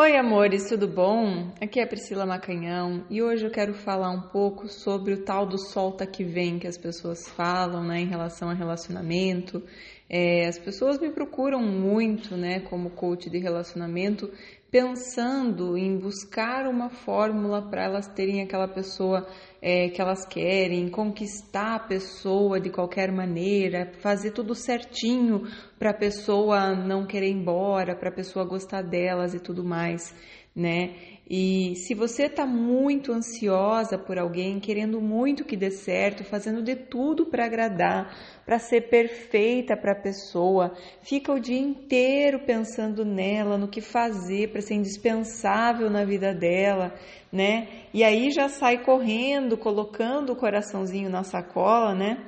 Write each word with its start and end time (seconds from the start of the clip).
Oi, 0.00 0.14
amores, 0.16 0.68
tudo 0.68 0.86
bom? 0.86 1.52
Aqui 1.60 1.80
é 1.80 1.82
a 1.82 1.86
Priscila 1.88 2.24
Macanhão 2.24 3.04
e 3.10 3.20
hoje 3.20 3.44
eu 3.44 3.50
quero 3.50 3.74
falar 3.74 4.12
um 4.12 4.28
pouco 4.28 4.68
sobre 4.68 5.12
o 5.12 5.24
tal 5.24 5.44
do 5.44 5.58
solta 5.58 6.06
que 6.06 6.22
vem 6.22 6.56
que 6.56 6.68
as 6.68 6.78
pessoas 6.78 7.28
falam, 7.30 7.82
né, 7.82 7.98
em 7.98 8.06
relação 8.06 8.48
a 8.48 8.54
relacionamento. 8.54 9.60
É, 10.08 10.46
as 10.46 10.56
pessoas 10.56 11.00
me 11.00 11.10
procuram 11.10 11.60
muito, 11.60 12.36
né, 12.36 12.60
como 12.60 12.90
coach 12.90 13.28
de 13.28 13.38
relacionamento, 13.38 14.30
pensando 14.70 15.78
em 15.78 15.96
buscar 15.96 16.66
uma 16.66 16.90
fórmula 16.90 17.62
para 17.62 17.84
elas 17.84 18.06
terem 18.06 18.42
aquela 18.42 18.68
pessoa 18.68 19.26
é, 19.62 19.88
que 19.88 20.00
elas 20.00 20.26
querem, 20.26 20.88
conquistar 20.90 21.76
a 21.76 21.80
pessoa 21.80 22.60
de 22.60 22.70
qualquer 22.70 23.10
maneira, 23.10 23.92
fazer 24.00 24.32
tudo 24.32 24.54
certinho 24.54 25.42
para 25.78 25.90
a 25.90 25.94
pessoa 25.94 26.74
não 26.74 27.06
querer 27.06 27.28
ir 27.28 27.34
embora, 27.34 27.96
para 27.96 28.10
a 28.10 28.14
pessoa 28.14 28.44
gostar 28.44 28.82
delas 28.82 29.34
e 29.34 29.40
tudo 29.40 29.64
mais, 29.64 30.14
né? 30.58 30.96
E 31.30 31.74
se 31.76 31.94
você 31.94 32.24
está 32.24 32.44
muito 32.44 33.12
ansiosa 33.12 33.96
por 33.96 34.18
alguém, 34.18 34.58
querendo 34.58 35.00
muito 35.00 35.44
que 35.44 35.56
dê 35.56 35.70
certo, 35.70 36.24
fazendo 36.24 36.62
de 36.62 36.74
tudo 36.74 37.26
para 37.26 37.44
agradar, 37.44 38.16
para 38.44 38.58
ser 38.58 38.88
perfeita 38.88 39.76
para 39.76 39.92
a 39.92 40.02
pessoa, 40.02 40.74
fica 41.02 41.32
o 41.32 41.38
dia 41.38 41.60
inteiro 41.60 42.40
pensando 42.40 43.04
nela, 43.04 43.56
no 43.56 43.68
que 43.68 43.80
fazer 43.80 44.50
para 44.50 44.62
ser 44.62 44.74
indispensável 44.74 45.88
na 45.88 46.04
vida 46.04 46.34
dela, 46.34 46.94
né? 47.30 47.68
E 47.94 48.02
aí 48.02 48.30
já 48.30 48.48
sai 48.48 48.82
correndo, 48.82 49.56
colocando 49.56 50.32
o 50.32 50.36
coraçãozinho 50.36 51.10
na 51.10 51.22
sacola, 51.22 51.94
né? 51.94 52.26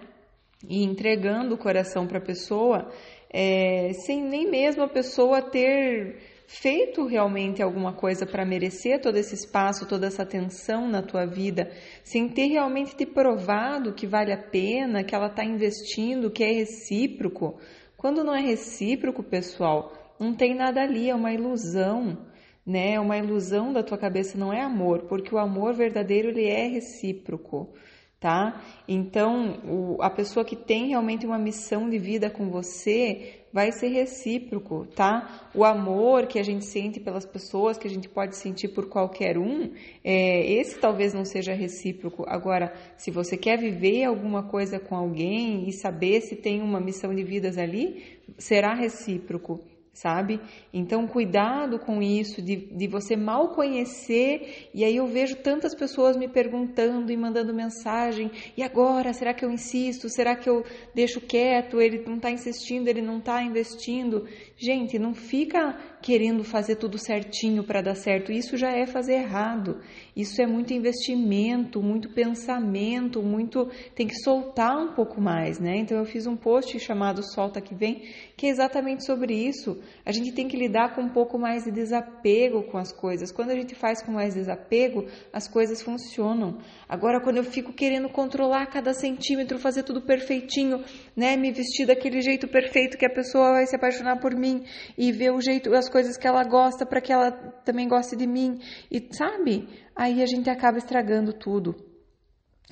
E 0.69 0.85
entregando 0.85 1.55
o 1.55 1.59
coração 1.59 2.07
para 2.07 2.19
a 2.19 2.25
pessoa, 2.25 2.93
é, 3.33 3.93
sem 4.05 4.23
nem 4.23 4.49
mesmo 4.49 4.83
a 4.83 4.89
pessoa 4.89 5.41
ter 5.41 6.40
feito 6.53 7.07
realmente 7.07 7.63
alguma 7.63 7.93
coisa 7.93 8.27
para 8.27 8.45
merecer 8.45 9.01
todo 9.01 9.17
esse 9.17 9.35
espaço, 9.37 9.87
toda 9.87 10.09
essa 10.09 10.25
atenção 10.25 10.89
na 10.89 11.01
tua 11.01 11.25
vida, 11.25 11.71
sem 12.03 12.29
ter 12.29 12.47
realmente 12.47 12.97
te 12.97 13.07
provado 13.07 13.95
que 13.95 14.05
vale 14.05 14.33
a 14.33 14.37
pena, 14.37 15.05
que 15.05 15.15
ela 15.15 15.29
está 15.29 15.45
investindo, 15.45 16.31
que 16.31 16.43
é 16.43 16.51
recíproco. 16.51 17.57
Quando 17.97 18.25
não 18.25 18.35
é 18.35 18.41
recíproco, 18.41 19.23
pessoal, 19.23 19.93
não 20.19 20.35
tem 20.35 20.53
nada 20.53 20.83
ali, 20.83 21.09
é 21.09 21.15
uma 21.15 21.33
ilusão, 21.33 22.27
né? 22.67 22.95
É 22.95 23.01
uma 23.01 23.17
ilusão 23.17 23.73
da 23.73 23.85
tua 23.85 23.97
cabeça, 23.97 24.37
não 24.37 24.53
é 24.53 24.61
amor, 24.61 25.07
porque 25.09 25.33
o 25.33 25.39
amor 25.39 25.73
verdadeiro 25.73 26.31
ele 26.31 26.47
é 26.47 26.67
recíproco 26.67 27.73
tá? 28.21 28.63
Então, 28.87 29.59
o, 29.65 30.03
a 30.03 30.11
pessoa 30.11 30.45
que 30.45 30.55
tem 30.55 30.89
realmente 30.89 31.25
uma 31.25 31.39
missão 31.39 31.89
de 31.89 31.99
vida 31.99 32.29
com 32.29 32.51
você 32.51 33.41
vai 33.51 33.73
ser 33.73 33.89
recíproco, 33.89 34.87
tá? 34.95 35.49
O 35.55 35.65
amor 35.65 36.27
que 36.27 36.39
a 36.39 36.43
gente 36.43 36.67
sente 36.67 37.01
pelas 37.01 37.25
pessoas, 37.25 37.79
que 37.79 37.89
a 37.89 37.91
gente 37.91 38.09
pode 38.09 38.37
sentir 38.37 38.69
por 38.69 38.89
qualquer 38.89 39.39
um, 39.39 39.73
é, 40.05 40.53
esse 40.53 40.79
talvez 40.79 41.15
não 41.15 41.25
seja 41.25 41.55
recíproco. 41.55 42.25
Agora, 42.29 42.75
se 42.99 43.11
você 43.11 43.39
quer 43.39 43.59
viver 43.59 44.05
alguma 44.05 44.43
coisa 44.43 44.79
com 44.79 44.95
alguém 44.95 45.67
e 45.67 45.73
saber 45.73 46.21
se 46.21 46.37
tem 46.37 46.61
uma 46.61 46.79
missão 46.79 47.15
de 47.15 47.25
vidas 47.25 47.57
ali, 47.57 48.21
será 48.39 48.75
recíproco 48.75 49.61
sabe? 50.01 50.41
Então, 50.73 51.07
cuidado 51.07 51.79
com 51.79 52.03
isso, 52.03 52.41
de, 52.41 52.57
de 52.57 52.87
você 52.87 53.17
mal 53.17 53.51
conhecer. 53.55 54.69
E 54.73 54.85
aí 54.85 54.97
eu 54.97 55.07
vejo 55.07 55.37
tantas 55.37 55.75
pessoas 55.75 56.17
me 56.17 56.29
perguntando 56.29 57.13
e 57.13 57.17
mandando 57.17 57.53
mensagem: 57.53 58.31
e 58.57 58.63
agora? 58.63 59.13
Será 59.13 59.35
que 59.35 59.45
eu 59.45 59.51
insisto? 59.51 60.09
Será 60.09 60.35
que 60.35 60.49
eu 60.49 60.65
deixo 60.95 61.21
quieto? 61.21 61.81
Ele 61.81 62.03
não 62.07 62.17
está 62.17 62.31
insistindo, 62.31 62.89
ele 62.89 63.03
não 63.03 63.19
está 63.19 63.43
investindo. 63.43 64.27
Gente, 64.63 64.99
não 64.99 65.15
fica 65.15 65.75
querendo 66.03 66.45
fazer 66.45 66.77
tudo 66.77 66.99
certinho 66.99 67.65
para 67.65 67.81
dar 67.81 67.95
certo. 67.95 68.31
Isso 68.31 68.59
já 68.59 68.71
é 68.71 68.85
fazer 68.85 69.15
errado. 69.15 69.81
Isso 70.15 70.43
é 70.43 70.47
muito 70.47 70.75
investimento, 70.75 71.83
muito 71.83 72.11
pensamento, 72.11 73.23
muito. 73.23 73.71
Tem 73.95 74.07
que 74.07 74.17
soltar 74.17 74.77
um 74.77 74.93
pouco 74.93 75.19
mais, 75.19 75.59
né? 75.59 75.79
Então, 75.79 75.97
eu 75.97 76.05
fiz 76.05 76.27
um 76.27 76.37
post 76.37 76.79
chamado 76.79 77.23
Solta 77.23 77.59
que 77.59 77.75
Vem, 77.75 78.03
que 78.37 78.47
é 78.47 78.51
exatamente 78.51 79.07
sobre 79.07 79.33
isso 79.35 79.81
a 80.05 80.13
gente 80.13 80.33
tem 80.33 80.49
que 80.49 80.57
lidar 80.57 80.95
com 80.95 81.03
um 81.03 81.09
pouco 81.09 81.39
mais 81.39 81.65
de 81.65 81.71
desapego 81.71 82.63
com 82.65 82.79
as 82.79 82.93
coisas. 82.93 83.31
Quando 83.31 83.51
a 83.51 83.55
gente 83.55 83.75
faz 83.75 84.03
com 84.03 84.13
mais 84.13 84.35
desapego, 84.35 85.07
as 85.33 85.47
coisas 85.47 85.81
funcionam. 85.83 86.59
Agora, 86.89 87.21
quando 87.21 87.37
eu 87.37 87.45
fico 87.45 87.73
querendo 87.73 88.09
controlar 88.09 88.67
cada 88.67 88.93
centímetro, 88.93 89.59
fazer 89.59 89.83
tudo 89.85 90.03
perfeitinho, 90.03 90.83
né, 91.17 91.37
me 91.37 91.53
vestir 91.53 91.87
daquele 91.87 92.21
jeito 92.21 92.49
perfeito 92.49 92.99
que 92.99 93.07
a 93.07 93.11
pessoa 93.11 93.53
vai 93.53 93.67
se 93.67 93.77
apaixonar 93.77 94.19
por 94.21 94.35
mim 94.35 94.50
e 94.97 95.13
ver 95.13 95.33
o 95.33 95.41
jeito, 95.41 95.75
as 95.75 95.89
coisas 95.89 96.17
que 96.17 96.27
ela 96.27 96.45
gosta 96.45 96.87
para 96.87 97.01
que 97.01 97.13
ela 97.13 97.31
também 97.65 97.89
goste 97.89 98.17
de 98.17 98.27
mim, 98.27 98.61
e 98.91 99.09
sabe? 99.13 99.69
Aí 99.95 100.23
a 100.23 100.27
gente 100.27 100.49
acaba 100.49 100.79
estragando 100.79 101.33
tudo. 101.33 101.91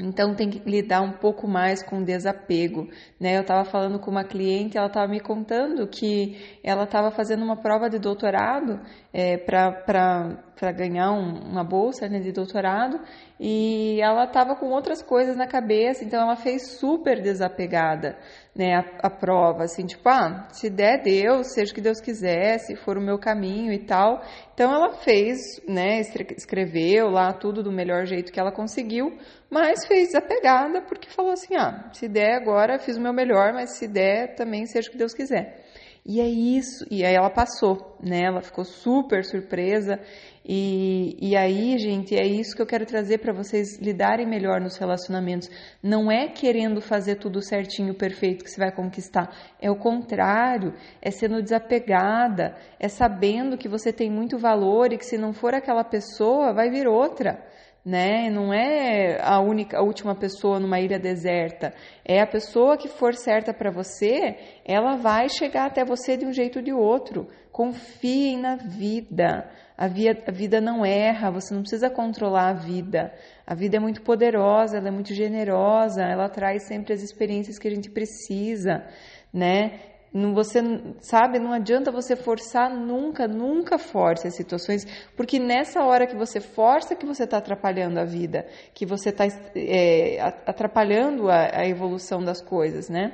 Então 0.00 0.34
tem 0.34 0.48
que 0.48 0.60
lidar 0.60 1.02
um 1.02 1.12
pouco 1.12 1.48
mais 1.48 1.82
com 1.82 2.04
desapego, 2.04 2.88
né? 3.18 3.36
Eu 3.36 3.40
estava 3.40 3.64
falando 3.64 3.98
com 3.98 4.10
uma 4.10 4.22
cliente, 4.22 4.78
ela 4.78 4.86
estava 4.86 5.08
me 5.08 5.18
contando 5.18 5.88
que 5.88 6.36
ela 6.62 6.84
estava 6.84 7.10
fazendo 7.10 7.42
uma 7.42 7.56
prova 7.56 7.90
de 7.90 7.98
doutorado 7.98 8.80
é, 9.12 9.36
para 9.36 10.38
ganhar 10.72 11.12
um, 11.12 11.50
uma 11.50 11.62
bolsa 11.62 12.08
né, 12.08 12.18
de 12.18 12.32
doutorado 12.32 13.00
e 13.38 14.00
ela 14.00 14.24
estava 14.24 14.56
com 14.56 14.66
outras 14.66 15.02
coisas 15.02 15.36
na 15.36 15.46
cabeça, 15.46 16.04
então 16.04 16.20
ela 16.20 16.36
fez 16.36 16.78
super 16.78 17.22
desapegada 17.22 18.18
né, 18.54 18.74
a, 18.74 19.06
a, 19.06 19.10
prova, 19.10 19.62
assim, 19.62 19.86
tipo, 19.86 20.08
ah, 20.08 20.48
se 20.50 20.68
der 20.68 21.00
Deus, 21.00 21.54
seja 21.54 21.70
o 21.70 21.74
que 21.74 21.80
Deus 21.80 22.00
quiser, 22.00 22.58
se 22.58 22.74
for 22.74 22.98
o 22.98 23.00
meu 23.00 23.16
caminho 23.16 23.72
e 23.72 23.78
tal. 23.78 24.20
Então 24.52 24.74
ela 24.74 24.94
fez, 24.94 25.38
né, 25.68 26.00
escreveu 26.36 27.08
lá 27.08 27.32
tudo 27.32 27.62
do 27.62 27.70
melhor 27.70 28.04
jeito 28.04 28.32
que 28.32 28.40
ela 28.40 28.50
conseguiu, 28.50 29.16
mas 29.48 29.86
fez 29.86 30.08
desapegada 30.08 30.82
porque 30.82 31.08
falou 31.08 31.30
assim, 31.30 31.54
ah, 31.56 31.88
se 31.92 32.08
der 32.08 32.34
agora, 32.34 32.80
fiz 32.80 32.96
o 32.96 33.00
meu 33.00 33.12
melhor, 33.12 33.52
mas 33.52 33.78
se 33.78 33.86
der 33.86 34.34
também 34.34 34.66
seja 34.66 34.88
o 34.88 34.92
que 34.92 34.98
Deus 34.98 35.14
quiser. 35.14 35.67
E 36.10 36.22
é 36.22 36.26
isso. 36.26 36.86
E 36.90 37.04
aí 37.04 37.14
ela 37.14 37.28
passou, 37.28 37.94
né? 38.02 38.22
Ela 38.22 38.40
ficou 38.40 38.64
super 38.64 39.22
surpresa. 39.26 40.00
E, 40.42 41.14
e 41.20 41.36
aí, 41.36 41.78
gente, 41.78 42.16
é 42.16 42.26
isso 42.26 42.56
que 42.56 42.62
eu 42.62 42.66
quero 42.66 42.86
trazer 42.86 43.18
para 43.18 43.30
vocês 43.30 43.78
lidarem 43.78 44.26
melhor 44.26 44.58
nos 44.58 44.78
relacionamentos. 44.78 45.50
Não 45.82 46.10
é 46.10 46.26
querendo 46.26 46.80
fazer 46.80 47.16
tudo 47.16 47.42
certinho, 47.42 47.92
perfeito 47.92 48.42
que 48.42 48.50
você 48.50 48.58
vai 48.58 48.72
conquistar. 48.72 49.36
É 49.60 49.70
o 49.70 49.76
contrário. 49.76 50.72
É 51.02 51.10
sendo 51.10 51.42
desapegada. 51.42 52.56
É 52.80 52.88
sabendo 52.88 53.58
que 53.58 53.68
você 53.68 53.92
tem 53.92 54.10
muito 54.10 54.38
valor 54.38 54.90
e 54.94 54.96
que 54.96 55.04
se 55.04 55.18
não 55.18 55.34
for 55.34 55.54
aquela 55.54 55.84
pessoa, 55.84 56.54
vai 56.54 56.70
vir 56.70 56.88
outra 56.88 57.38
né? 57.84 58.28
Não 58.30 58.52
é 58.52 59.20
a 59.22 59.40
única, 59.40 59.78
a 59.78 59.82
última 59.82 60.14
pessoa 60.14 60.60
numa 60.60 60.80
ilha 60.80 60.98
deserta. 60.98 61.72
É 62.04 62.20
a 62.20 62.26
pessoa 62.26 62.76
que 62.76 62.88
for 62.88 63.14
certa 63.14 63.54
para 63.54 63.70
você, 63.70 64.36
ela 64.64 64.96
vai 64.96 65.28
chegar 65.28 65.66
até 65.66 65.84
você 65.84 66.16
de 66.16 66.26
um 66.26 66.32
jeito 66.32 66.58
ou 66.58 66.64
de 66.64 66.72
outro. 66.72 67.28
Confiem 67.50 68.38
na 68.38 68.56
vida. 68.56 69.50
A, 69.76 69.86
via, 69.86 70.12
a 70.26 70.32
vida 70.32 70.60
não 70.60 70.84
erra, 70.84 71.30
você 71.30 71.54
não 71.54 71.62
precisa 71.62 71.88
controlar 71.88 72.48
a 72.48 72.54
vida. 72.54 73.12
A 73.46 73.54
vida 73.54 73.76
é 73.76 73.80
muito 73.80 74.02
poderosa, 74.02 74.76
ela 74.76 74.88
é 74.88 74.92
muito 74.92 75.14
generosa, 75.14 76.02
ela 76.02 76.28
traz 76.28 76.66
sempre 76.66 76.92
as 76.92 77.02
experiências 77.02 77.58
que 77.58 77.68
a 77.68 77.70
gente 77.70 77.90
precisa, 77.90 78.84
né? 79.32 79.80
Não, 80.12 80.34
você 80.34 80.60
sabe, 81.00 81.38
não 81.38 81.52
adianta 81.52 81.90
você 81.90 82.16
forçar 82.16 82.70
nunca, 82.70 83.28
nunca 83.28 83.78
force 83.78 84.26
as 84.26 84.34
situações, 84.34 84.84
porque 85.16 85.38
nessa 85.38 85.82
hora 85.84 86.06
que 86.06 86.16
você 86.16 86.40
força 86.40 86.96
que 86.96 87.04
você 87.04 87.24
está 87.24 87.38
atrapalhando 87.38 88.00
a 88.00 88.04
vida, 88.04 88.46
que 88.72 88.86
você 88.86 89.10
está 89.10 89.26
é, 89.54 90.20
atrapalhando 90.46 91.30
a, 91.30 91.60
a 91.60 91.66
evolução 91.66 92.22
das 92.24 92.40
coisas, 92.40 92.88
né? 92.88 93.12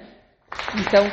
Então, 0.78 1.04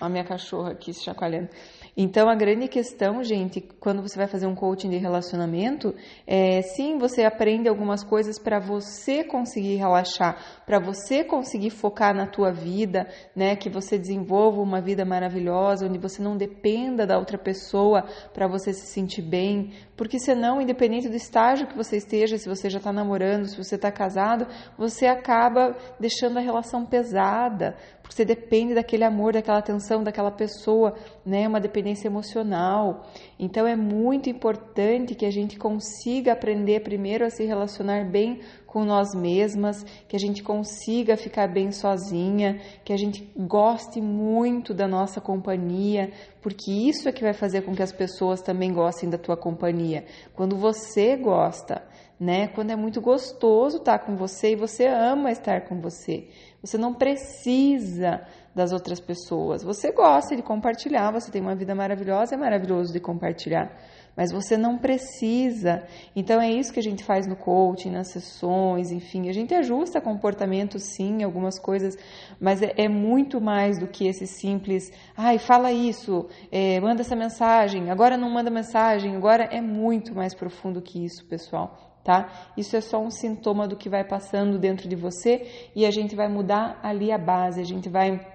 a 0.00 0.08
minha 0.08 0.24
cachorra 0.24 0.72
aqui 0.72 0.92
se 0.92 1.04
chacoalhando. 1.04 1.48
Então, 1.96 2.28
a 2.28 2.34
grande 2.34 2.66
questão, 2.66 3.22
gente, 3.22 3.60
quando 3.78 4.02
você 4.02 4.18
vai 4.18 4.26
fazer 4.26 4.46
um 4.46 4.54
coaching 4.54 4.90
de 4.90 4.96
relacionamento, 4.96 5.94
é 6.26 6.60
sim, 6.60 6.98
você 6.98 7.22
aprende 7.22 7.68
algumas 7.68 8.02
coisas 8.02 8.36
para 8.36 8.58
você 8.58 9.22
conseguir 9.22 9.76
relaxar, 9.76 10.36
para 10.66 10.80
você 10.80 11.22
conseguir 11.22 11.70
focar 11.70 12.12
na 12.12 12.26
tua 12.26 12.50
vida, 12.50 13.08
né? 13.34 13.54
Que 13.54 13.70
você 13.70 13.96
desenvolva 13.96 14.60
uma 14.60 14.80
vida 14.80 15.04
maravilhosa, 15.04 15.86
onde 15.86 15.98
você 15.98 16.20
não 16.20 16.36
dependa 16.36 17.06
da 17.06 17.16
outra 17.16 17.38
pessoa 17.38 18.04
para 18.32 18.48
você 18.48 18.72
se 18.72 18.86
sentir 18.86 19.22
bem, 19.22 19.72
porque 19.96 20.18
senão, 20.18 20.60
independente 20.60 21.08
do 21.08 21.16
estágio 21.16 21.66
que 21.66 21.76
você 21.76 21.96
esteja, 21.96 22.36
se 22.36 22.48
você 22.48 22.68
já 22.68 22.78
está 22.78 22.92
namorando, 22.92 23.46
se 23.46 23.56
você 23.56 23.76
está 23.76 23.92
casado, 23.92 24.46
você 24.76 25.06
acaba 25.06 25.76
deixando 26.00 26.38
a 26.38 26.40
relação 26.40 26.84
pesada, 26.84 27.76
porque 28.02 28.16
você 28.16 28.24
depende 28.24 28.74
daquele 28.74 29.04
amor, 29.04 29.32
daquela 29.32 29.58
atenção, 29.58 30.02
daquela 30.02 30.30
pessoa, 30.30 30.94
né? 31.24 31.46
Uma 31.46 31.60
dependência 31.60 32.08
emocional. 32.08 33.06
Então 33.38 33.66
é 33.66 33.76
muito 33.76 34.28
importante 34.28 35.14
que 35.14 35.24
a 35.24 35.30
gente 35.30 35.56
consiga 35.56 36.32
aprender 36.32 36.80
primeiro 36.80 37.24
a 37.24 37.30
se 37.30 37.44
relacionar 37.44 38.04
bem 38.04 38.40
com 38.74 38.84
nós 38.84 39.14
mesmas, 39.14 39.84
que 40.08 40.16
a 40.16 40.18
gente 40.18 40.42
consiga 40.42 41.16
ficar 41.16 41.46
bem 41.46 41.70
sozinha, 41.70 42.60
que 42.84 42.92
a 42.92 42.96
gente 42.96 43.22
goste 43.36 44.00
muito 44.00 44.74
da 44.74 44.88
nossa 44.88 45.20
companhia, 45.20 46.10
porque 46.42 46.72
isso 46.72 47.08
é 47.08 47.12
que 47.12 47.22
vai 47.22 47.32
fazer 47.32 47.62
com 47.62 47.72
que 47.72 47.84
as 47.84 47.92
pessoas 47.92 48.42
também 48.42 48.72
gostem 48.72 49.08
da 49.08 49.16
tua 49.16 49.36
companhia. 49.36 50.04
Quando 50.34 50.56
você 50.56 51.14
gosta, 51.16 51.84
né? 52.18 52.48
Quando 52.48 52.72
é 52.72 52.76
muito 52.76 53.00
gostoso 53.00 53.76
estar 53.76 54.00
com 54.00 54.16
você 54.16 54.54
e 54.54 54.56
você 54.56 54.88
ama 54.88 55.30
estar 55.30 55.68
com 55.68 55.80
você. 55.80 56.26
Você 56.60 56.76
não 56.76 56.92
precisa 56.92 58.26
das 58.52 58.72
outras 58.72 58.98
pessoas. 58.98 59.62
Você 59.62 59.92
gosta 59.92 60.34
de 60.34 60.42
compartilhar, 60.42 61.12
você 61.12 61.30
tem 61.30 61.40
uma 61.40 61.54
vida 61.54 61.76
maravilhosa, 61.76 62.34
é 62.34 62.38
maravilhoso 62.38 62.92
de 62.92 62.98
compartilhar 62.98 63.70
mas 64.16 64.30
você 64.30 64.56
não 64.56 64.78
precisa. 64.78 65.82
Então 66.14 66.40
é 66.40 66.50
isso 66.50 66.72
que 66.72 66.80
a 66.80 66.82
gente 66.82 67.02
faz 67.04 67.26
no 67.26 67.36
coaching, 67.36 67.90
nas 67.90 68.08
sessões, 68.08 68.90
enfim, 68.90 69.28
a 69.28 69.32
gente 69.32 69.54
ajusta 69.54 70.00
comportamento 70.00 70.78
sim, 70.78 71.22
algumas 71.22 71.58
coisas, 71.58 71.96
mas 72.40 72.62
é, 72.62 72.72
é 72.76 72.88
muito 72.88 73.40
mais 73.40 73.78
do 73.78 73.86
que 73.86 74.06
esse 74.06 74.26
simples, 74.26 74.92
ai, 75.16 75.38
fala 75.38 75.72
isso, 75.72 76.28
é, 76.50 76.80
manda 76.80 77.00
essa 77.00 77.16
mensagem, 77.16 77.90
agora 77.90 78.16
não 78.16 78.30
manda 78.30 78.50
mensagem, 78.50 79.16
agora 79.16 79.44
é 79.44 79.60
muito 79.60 80.14
mais 80.14 80.34
profundo 80.34 80.80
que 80.82 81.04
isso, 81.04 81.24
pessoal. 81.26 81.90
Tá? 82.04 82.50
Isso 82.54 82.76
é 82.76 82.82
só 82.82 83.02
um 83.02 83.10
sintoma 83.10 83.66
do 83.66 83.76
que 83.76 83.88
vai 83.88 84.04
passando 84.04 84.58
dentro 84.58 84.86
de 84.86 84.94
você 84.94 85.70
e 85.74 85.86
a 85.86 85.90
gente 85.90 86.14
vai 86.14 86.28
mudar 86.28 86.78
ali 86.82 87.10
a 87.10 87.16
base, 87.16 87.62
a 87.62 87.64
gente 87.64 87.88
vai 87.88 88.33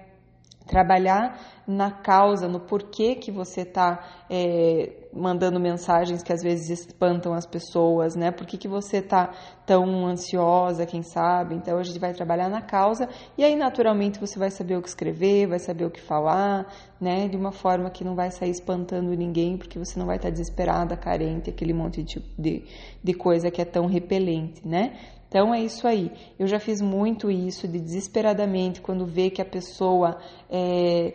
trabalhar 0.70 1.36
na 1.66 1.90
causa, 1.90 2.48
no 2.48 2.60
porquê 2.60 3.16
que 3.16 3.32
você 3.32 3.62
está 3.62 4.24
é, 4.30 5.08
mandando 5.12 5.58
mensagens 5.58 6.22
que 6.22 6.32
às 6.32 6.42
vezes 6.42 6.70
espantam 6.70 7.34
as 7.34 7.44
pessoas, 7.44 8.14
né? 8.14 8.30
Por 8.30 8.46
que, 8.46 8.56
que 8.56 8.68
você 8.68 8.98
está 8.98 9.32
tão 9.66 10.06
ansiosa, 10.06 10.86
quem 10.86 11.02
sabe? 11.02 11.56
Então 11.56 11.76
a 11.76 11.82
gente 11.82 11.98
vai 11.98 12.12
trabalhar 12.12 12.48
na 12.48 12.62
causa 12.62 13.08
e 13.36 13.44
aí 13.44 13.56
naturalmente 13.56 14.20
você 14.20 14.38
vai 14.38 14.50
saber 14.50 14.76
o 14.76 14.82
que 14.82 14.88
escrever, 14.88 15.48
vai 15.48 15.58
saber 15.58 15.84
o 15.84 15.90
que 15.90 16.00
falar, 16.00 16.66
né? 17.00 17.26
De 17.28 17.36
uma 17.36 17.50
forma 17.50 17.90
que 17.90 18.04
não 18.04 18.14
vai 18.14 18.30
sair 18.30 18.50
espantando 18.50 19.10
ninguém, 19.16 19.58
porque 19.58 19.78
você 19.78 19.98
não 19.98 20.06
vai 20.06 20.16
estar 20.16 20.28
tá 20.28 20.32
desesperada, 20.32 20.96
carente, 20.96 21.50
aquele 21.50 21.72
monte 21.72 22.04
de, 22.04 22.22
de, 22.38 22.64
de 23.02 23.14
coisa 23.14 23.50
que 23.50 23.60
é 23.60 23.64
tão 23.64 23.86
repelente, 23.86 24.66
né? 24.66 24.92
Então 25.30 25.54
é 25.54 25.62
isso 25.62 25.86
aí. 25.86 26.10
Eu 26.36 26.48
já 26.48 26.58
fiz 26.58 26.80
muito 26.80 27.30
isso 27.30 27.68
de 27.68 27.78
desesperadamente 27.78 28.80
quando 28.80 29.06
vê 29.06 29.30
que 29.30 29.40
a 29.40 29.44
pessoa 29.44 30.18
é, 30.50 31.14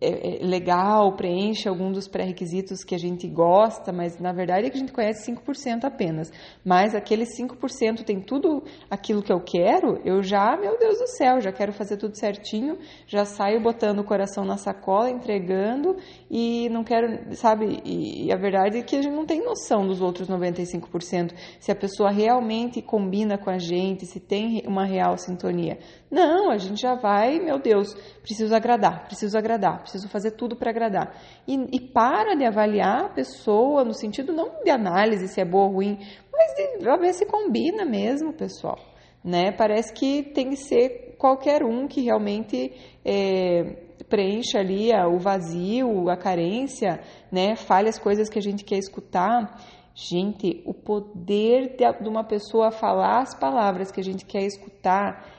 é, 0.00 0.42
é 0.42 0.46
legal, 0.46 1.16
preenche 1.16 1.68
algum 1.68 1.90
dos 1.90 2.06
pré-requisitos 2.06 2.84
que 2.84 2.94
a 2.94 2.98
gente 2.98 3.26
gosta, 3.26 3.92
mas 3.92 4.18
na 4.18 4.32
verdade 4.32 4.66
é 4.66 4.70
que 4.70 4.76
a 4.76 4.80
gente 4.80 4.92
conhece 4.92 5.32
5% 5.32 5.84
apenas. 5.84 6.30
Mas 6.64 6.94
aquele 6.94 7.24
5% 7.24 8.04
tem 8.04 8.20
tudo 8.20 8.62
aquilo 8.90 9.22
que 9.22 9.32
eu 9.32 9.40
quero, 9.40 9.98
eu 10.04 10.22
já, 10.22 10.56
meu 10.56 10.78
Deus 10.78 10.98
do 10.98 11.06
céu, 11.06 11.40
já 11.40 11.50
quero 11.50 11.72
fazer 11.72 11.96
tudo 11.96 12.16
certinho, 12.16 12.78
já 13.06 13.24
saio 13.24 13.62
botando 13.62 14.00
o 14.00 14.04
coração 14.04 14.44
na 14.44 14.58
sacola, 14.58 15.10
entregando 15.10 15.96
e 16.30 16.68
não 16.68 16.84
quero, 16.84 17.34
sabe? 17.34 17.80
E, 17.84 18.30
a 18.32 18.36
verdade 18.36 18.78
é 18.78 18.82
que 18.82 18.96
a 18.96 19.02
gente 19.02 19.14
não 19.14 19.24
tem 19.24 19.42
noção 19.42 19.86
dos 19.86 20.02
outros 20.02 20.28
95%, 20.28 21.32
se 21.58 21.72
a 21.72 21.74
pessoa 21.74 22.10
realmente 22.10 22.82
combina 22.82 23.38
com 23.38 23.48
a 23.48 23.58
gente, 23.58 24.04
se 24.04 24.20
tem 24.20 24.62
uma 24.66 24.84
real 24.84 25.16
sintonia. 25.16 25.78
Não, 26.10 26.50
a 26.50 26.56
gente 26.56 26.80
já 26.80 26.94
vai, 26.94 27.40
meu 27.40 27.58
Deus, 27.58 27.92
preciso 28.22 28.54
agradar, 28.54 29.06
preciso 29.06 29.36
agradar, 29.36 29.80
preciso 29.80 30.08
fazer 30.08 30.32
tudo 30.32 30.54
para 30.54 30.70
agradar. 30.70 31.14
E, 31.46 31.54
e, 31.72 31.80
para 31.80 32.36
de 32.36 32.44
avaliar 32.44 33.06
a 33.06 33.08
pessoa 33.08 33.84
no 33.84 33.92
sentido 33.92 34.32
não 34.32 34.62
de 34.62 34.70
análise 34.70 35.26
se 35.26 35.40
é 35.40 35.44
boa 35.44 35.64
ou 35.66 35.72
ruim, 35.72 35.98
mas 36.32 36.54
de 36.54 36.98
ver 37.00 37.12
se 37.12 37.26
combina 37.26 37.84
mesmo, 37.84 38.32
pessoal. 38.32 38.78
Né? 39.24 39.50
Parece 39.50 39.92
que 39.92 40.22
tem 40.22 40.50
que 40.50 40.56
ser 40.56 41.16
qualquer 41.18 41.64
um 41.64 41.88
que 41.88 42.02
realmente 42.02 42.72
é, 43.04 43.64
preencha 44.08 44.60
ali 44.60 44.92
o 44.94 45.18
vazio, 45.18 46.08
a 46.08 46.16
carência, 46.16 47.00
né? 47.32 47.56
fale 47.56 47.88
as 47.88 47.98
coisas 47.98 48.28
que 48.28 48.38
a 48.38 48.42
gente 48.42 48.64
quer 48.64 48.78
escutar. 48.78 49.60
Gente, 49.92 50.62
o 50.66 50.74
poder 50.74 51.74
de 51.74 52.08
uma 52.08 52.22
pessoa 52.22 52.70
falar 52.70 53.22
as 53.22 53.34
palavras 53.34 53.90
que 53.90 53.98
a 53.98 54.04
gente 54.04 54.26
quer 54.26 54.42
escutar 54.42 55.35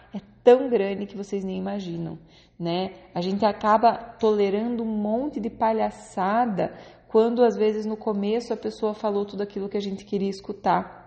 tão 0.48 0.70
grande 0.70 1.06
que 1.06 1.18
vocês 1.18 1.44
nem 1.44 1.58
imaginam, 1.58 2.18
né? 2.58 2.94
A 3.14 3.20
gente 3.20 3.46
acaba 3.46 3.98
tolerando 4.18 4.82
um 4.82 4.86
monte 4.86 5.42
de 5.42 5.50
palhaçada 5.50 6.74
quando 7.10 7.44
às 7.44 7.58
vezes 7.58 7.86
no 7.86 7.98
começo 7.98 8.54
a 8.54 8.56
pessoa 8.56 8.94
falou 8.94 9.26
tudo 9.26 9.44
aquilo 9.44 9.68
que 9.68 9.76
a 9.76 9.82
gente 9.82 10.06
queria 10.06 10.30
escutar. 10.30 11.06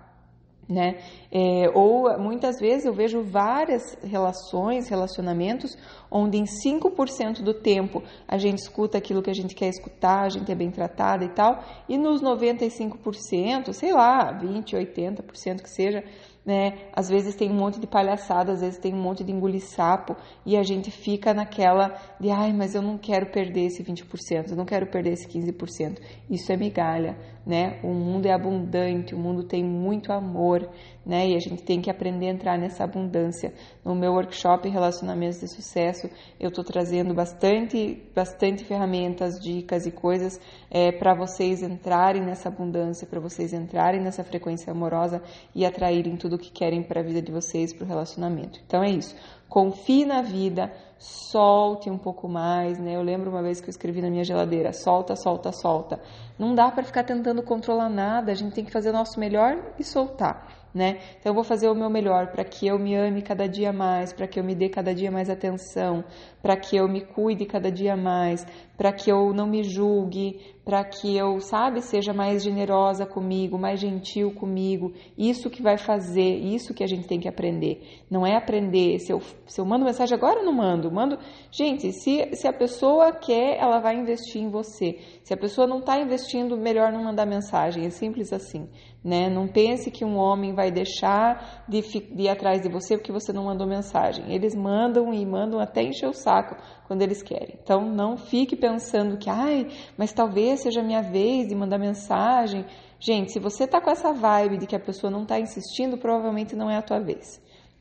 Né? 0.69 0.99
É, 1.33 1.69
ou 1.75 2.17
muitas 2.19 2.61
vezes 2.61 2.85
eu 2.85 2.93
vejo 2.93 3.23
várias 3.23 3.99
relações, 4.05 4.89
relacionamentos, 4.89 5.77
onde 6.09 6.39
em 6.39 6.45
5% 6.45 7.43
do 7.43 7.55
tempo 7.55 8.05
a 8.29 8.39
gente 8.39 8.59
escuta 8.59 8.97
aquilo 8.97 9.21
que 9.21 9.31
a 9.31 9.35
gente 9.35 9.55
quer 9.55 9.69
escutar, 9.69 10.21
a 10.21 10.29
gente 10.29 10.53
é 10.53 10.55
bem 10.55 10.71
tratada 10.71 11.25
e 11.25 11.31
tal, 11.31 11.65
e 11.89 11.99
nos 11.99 12.23
95%, 12.23 13.73
sei 13.73 13.93
lá, 13.93 14.31
20, 14.31 14.77
80% 14.77 15.63
que 15.63 15.71
seja, 15.71 16.05
né? 16.45 16.79
Às 16.93 17.09
vezes 17.09 17.35
tem 17.35 17.51
um 17.51 17.55
monte 17.55 17.79
de 17.79 17.87
palhaçada, 17.87 18.53
às 18.53 18.61
vezes 18.61 18.79
tem 18.79 18.95
um 18.95 19.01
monte 19.01 19.23
de 19.23 19.33
engolir 19.33 19.61
sapo 19.61 20.17
e 20.45 20.57
a 20.57 20.63
gente 20.63 20.91
fica 20.91 21.35
naquela 21.35 21.95
de, 22.19 22.31
ai, 22.31 22.53
mas 22.53 22.75
eu 22.75 22.83
não 22.83 22.97
quero 22.97 23.31
perder 23.31 23.67
esse 23.67 23.83
20%, 23.83 24.51
eu 24.51 24.57
não 24.57 24.65
quero 24.65 24.87
perder 24.87 25.13
esse 25.13 25.29
15%. 25.29 25.99
Isso 26.29 26.51
é 26.51 26.57
migalha, 26.57 27.17
né? 27.47 27.79
O 27.83 27.93
mundo 27.93 28.27
é 28.27 28.33
abundante, 28.33 29.15
o 29.15 29.19
mundo 29.19 29.45
tem 29.45 29.63
muito 29.65 30.13
amor, 30.13 30.69
né? 31.05 31.29
E 31.29 31.37
a 31.37 31.41
gente 31.41 31.63
tem 31.63 31.81
que 31.81 31.91
aprender 31.91 32.27
a 32.27 32.31
entrar 32.31 32.59
nessa 32.59 32.85
abundância. 32.85 33.53
No 33.85 33.95
meu 33.95 34.13
workshop 34.13 34.69
Relacionamentos 34.69 35.41
de 35.41 35.49
Sucesso, 35.49 36.09
eu 36.39 36.49
estou 36.49 36.65
trazendo 36.65 37.15
bastante, 37.15 38.03
bastante 38.15 38.65
ferramentas, 38.65 39.41
dicas 39.41 39.87
e 39.87 39.91
coisas 39.91 40.39
é, 40.71 40.93
para 40.93 41.15
vocês 41.15 41.63
entrarem 41.63 42.23
nessa 42.23 42.49
abundância, 42.49 43.07
para 43.07 43.21
vocês 43.21 43.53
entrarem 43.53 44.01
nessa 44.01 44.23
frequência 44.23 44.73
amorosa 44.73 45.23
e 45.55 45.65
atraírem 45.65 46.17
tudo 46.17 46.37
o 46.37 46.39
que 46.39 46.51
querem 46.51 46.83
para 46.83 47.01
a 47.01 47.05
vida 47.05 47.23
de 47.23 47.33
vocês, 47.33 47.73
para 47.73 47.85
o 47.85 47.89
relacionamento. 47.89 48.61
Então 48.67 48.83
é 48.83 48.91
isso. 48.91 49.17
Confie 49.49 50.05
na 50.05 50.23
vida, 50.23 50.73
solte 50.97 51.91
um 51.91 51.99
pouco 51.99 52.29
mais, 52.29 52.79
né? 52.79 52.95
Eu 52.95 53.03
lembro 53.03 53.31
uma 53.31 53.43
vez 53.43 53.61
que 53.61 53.67
eu 53.67 53.71
escrevi 53.71 54.01
na 54.01 54.09
minha 54.09 54.23
geladeira: 54.23 54.73
solta, 54.73 55.17
solta, 55.17 55.51
solta. 55.51 56.01
Não 56.39 56.55
dá 56.55 56.71
para 56.71 56.85
ficar 56.85 57.03
tentando 57.03 57.43
controlar 57.43 57.89
nada, 57.89 58.31
a 58.31 58.35
gente 58.35 58.55
tem 58.55 58.65
que 58.65 58.71
fazer 58.71 58.91
o 58.91 58.93
nosso 58.93 59.19
melhor 59.19 59.57
e 59.77 59.83
soltar 59.83 60.60
né? 60.75 60.99
Então 61.19 61.31
eu 61.31 61.35
vou 61.35 61.45
fazer 61.45 61.69
o 61.69 61.75
meu 61.75 61.91
melhor 61.91 62.29
para 62.29 62.45
que 62.45 62.67
eu 62.67 62.79
me 62.79 62.95
ame 62.95 63.23
cada 63.23 63.49
dia 63.49 63.73
mais, 63.73 64.13
para 64.13 64.27
que 64.27 64.39
eu 64.39 64.45
me 64.45 64.55
dê 64.55 64.69
cada 64.69 64.95
dia 64.95 65.11
mais 65.11 65.29
atenção, 65.29 66.05
para 66.43 66.57
que 66.57 66.77
eu 66.77 66.89
me 66.89 67.01
cuide 67.01 67.45
cada 67.47 67.71
dia 67.71 67.97
mais, 67.97 68.47
para 68.77 68.93
que 68.93 69.11
eu 69.11 69.33
não 69.33 69.47
me 69.47 69.63
julgue, 69.63 70.41
para 70.71 70.85
que 70.85 71.17
eu, 71.17 71.41
sabe, 71.41 71.83
seja 71.83 72.13
mais 72.13 72.45
generosa 72.45 73.05
comigo, 73.05 73.59
mais 73.59 73.81
gentil 73.81 74.33
comigo. 74.33 74.93
Isso 75.19 75.51
que 75.51 75.61
vai 75.61 75.77
fazer, 75.77 76.37
isso 76.37 76.73
que 76.73 76.85
a 76.85 76.87
gente 76.87 77.09
tem 77.09 77.19
que 77.19 77.29
aprender. 77.29 78.05
Não 78.09 78.25
é 78.25 78.37
aprender 78.37 79.01
se 79.01 79.13
eu, 79.13 79.21
se 79.49 79.61
eu 79.61 79.65
mando 79.65 79.85
mensagem 79.85 80.17
agora, 80.17 80.39
eu 80.39 80.47
não 80.47 80.53
mando. 80.53 80.89
Mando. 80.89 81.19
Gente, 81.51 81.91
se, 81.93 82.37
se 82.37 82.47
a 82.47 82.53
pessoa 82.53 83.11
quer, 83.11 83.59
ela 83.59 83.81
vai 83.81 83.97
investir 83.97 84.41
em 84.41 84.49
você. 84.49 85.01
Se 85.25 85.35
a 85.35 85.37
pessoa 85.37 85.67
não 85.67 85.81
está 85.81 85.99
investindo, 86.01 86.57
melhor 86.57 86.93
não 86.93 87.03
mandar 87.03 87.27
mensagem. 87.27 87.85
É 87.85 87.91
simples 87.91 88.33
assim. 88.33 88.69
Né? 89.03 89.31
Não 89.31 89.49
pense 89.49 89.91
que 89.91 90.05
um 90.05 90.17
homem 90.19 90.55
vai 90.55 90.71
deixar 90.71 91.65
de, 91.67 91.81
de 91.81 92.23
ir 92.23 92.29
atrás 92.29 92.61
de 92.61 92.69
você 92.69 92.97
porque 92.99 93.11
você 93.11 93.33
não 93.33 93.45
mandou 93.45 93.67
mensagem. 93.67 94.33
Eles 94.33 94.55
mandam 94.55 95.13
e 95.13 95.25
mandam 95.25 95.59
até 95.59 95.83
encher 95.83 96.09
o 96.09 96.13
saco 96.13 96.55
quando 96.87 97.03
eles 97.03 97.23
querem. 97.23 97.57
Então 97.63 97.81
não 97.81 98.17
fique 98.17 98.55
pensando 98.55 99.17
que, 99.17 99.31
ai, 99.31 99.69
mas 99.97 100.13
talvez 100.13 100.60
seja 100.63 100.83
minha 100.83 101.03
vez 101.03 101.49
de 101.49 101.55
mandar 101.55 101.79
mensagem. 101.79 102.65
Gente, 102.99 103.33
se 103.33 103.39
você 103.39 103.67
tá 103.67 103.81
com 103.81 103.91
essa 103.91 104.13
vibe 104.13 104.59
de 104.59 104.67
que 104.67 104.77
a 104.77 104.81
pessoa 104.81 105.11
não 105.11 105.23
está 105.23 105.39
insistindo, 105.39 105.97
provavelmente 105.97 106.55
não 106.55 106.71
é 106.71 106.77
a 106.77 106.83
tua 106.83 107.01
vez 107.01 107.41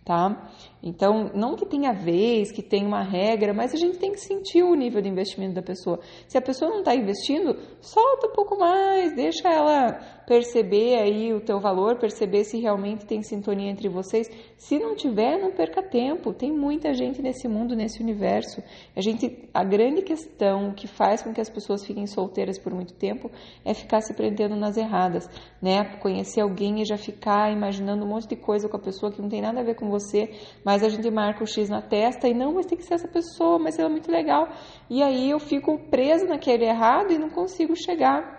tá? 0.10 0.50
Então, 0.82 1.30
não 1.36 1.56
que 1.56 1.68
tenha 1.68 1.94
vez, 1.94 2.52
que 2.52 2.64
tenha 2.64 2.88
uma 2.88 3.04
regra, 3.04 3.54
mas 3.54 3.76
a 3.76 3.78
gente 3.78 4.00
tem 4.00 4.12
que 4.12 4.20
sentir 4.20 4.64
o 4.64 4.74
nível 4.74 5.04
de 5.04 5.08
investimento 5.08 5.54
da 5.54 5.62
pessoa. 5.62 6.00
Se 6.28 6.36
a 6.36 6.42
pessoa 6.42 6.72
não 6.72 6.80
está 6.80 6.96
investindo, 6.96 7.56
solta 7.80 8.26
um 8.26 8.32
pouco 8.32 8.58
mais, 8.58 9.16
deixa 9.16 9.48
ela 9.48 10.00
perceber 10.30 11.00
aí 11.00 11.34
o 11.34 11.42
teu 11.42 11.60
valor, 11.60 11.98
perceber 11.98 12.44
se 12.44 12.60
realmente 12.60 13.04
tem 13.04 13.24
sintonia 13.24 13.72
entre 13.72 13.90
vocês. 13.90 14.30
Se 14.56 14.78
não 14.78 14.96
tiver, 14.96 15.40
não 15.40 15.52
perca 15.52 15.82
tempo. 15.82 16.32
Tem 16.32 16.52
muita 16.52 16.94
gente 16.94 17.20
nesse 17.20 17.48
mundo, 17.48 17.76
nesse 17.76 18.00
universo. 18.00 18.62
A 18.96 19.02
gente, 19.02 19.50
a 19.52 19.64
grande 19.64 20.04
questão 20.04 20.72
que 20.72 20.88
faz 20.88 21.24
com 21.24 21.34
que 21.34 21.42
as 21.42 21.50
pessoas 21.50 21.84
fiquem 21.84 22.06
solteiras 22.06 22.60
por 22.60 22.72
muito 22.72 22.94
tempo 22.94 23.32
é 23.66 23.74
ficar 23.74 24.02
se 24.02 24.14
prendendo 24.14 24.56
nas 24.56 24.78
erradas, 24.78 25.28
né? 25.60 25.98
Conhecer 26.00 26.42
alguém 26.42 26.82
e 26.82 26.86
já 26.86 26.96
ficar 26.96 27.52
imaginando 27.52 28.06
um 28.06 28.08
monte 28.08 28.28
de 28.28 28.36
coisa 28.36 28.70
com 28.70 28.78
a 28.78 28.80
pessoa 28.80 29.12
que 29.12 29.20
não 29.20 29.30
tem 29.30 29.42
nada 29.42 29.62
a 29.62 29.64
ver 29.64 29.76
com 29.76 29.90
você 29.90 30.30
mas 30.64 30.84
a 30.84 30.90
gente 30.90 31.10
marca 31.10 31.44
o 31.44 31.48
X 31.48 31.70
na 31.70 31.82
testa 31.82 32.28
e 32.28 32.34
não, 32.34 32.54
mas 32.54 32.66
tem 32.66 32.78
que 32.78 32.84
ser 32.84 32.96
essa 32.96 33.08
pessoa, 33.08 33.58
mas 33.58 33.78
ela 33.78 33.90
é 33.90 33.92
muito 33.92 34.12
legal. 34.12 34.50
E 34.90 35.02
aí 35.02 35.30
eu 35.30 35.40
fico 35.40 35.80
presa 35.90 36.26
naquele 36.26 36.66
errado 36.66 37.12
e 37.12 37.18
não 37.18 37.30
consigo 37.30 37.76
chegar 37.76 38.39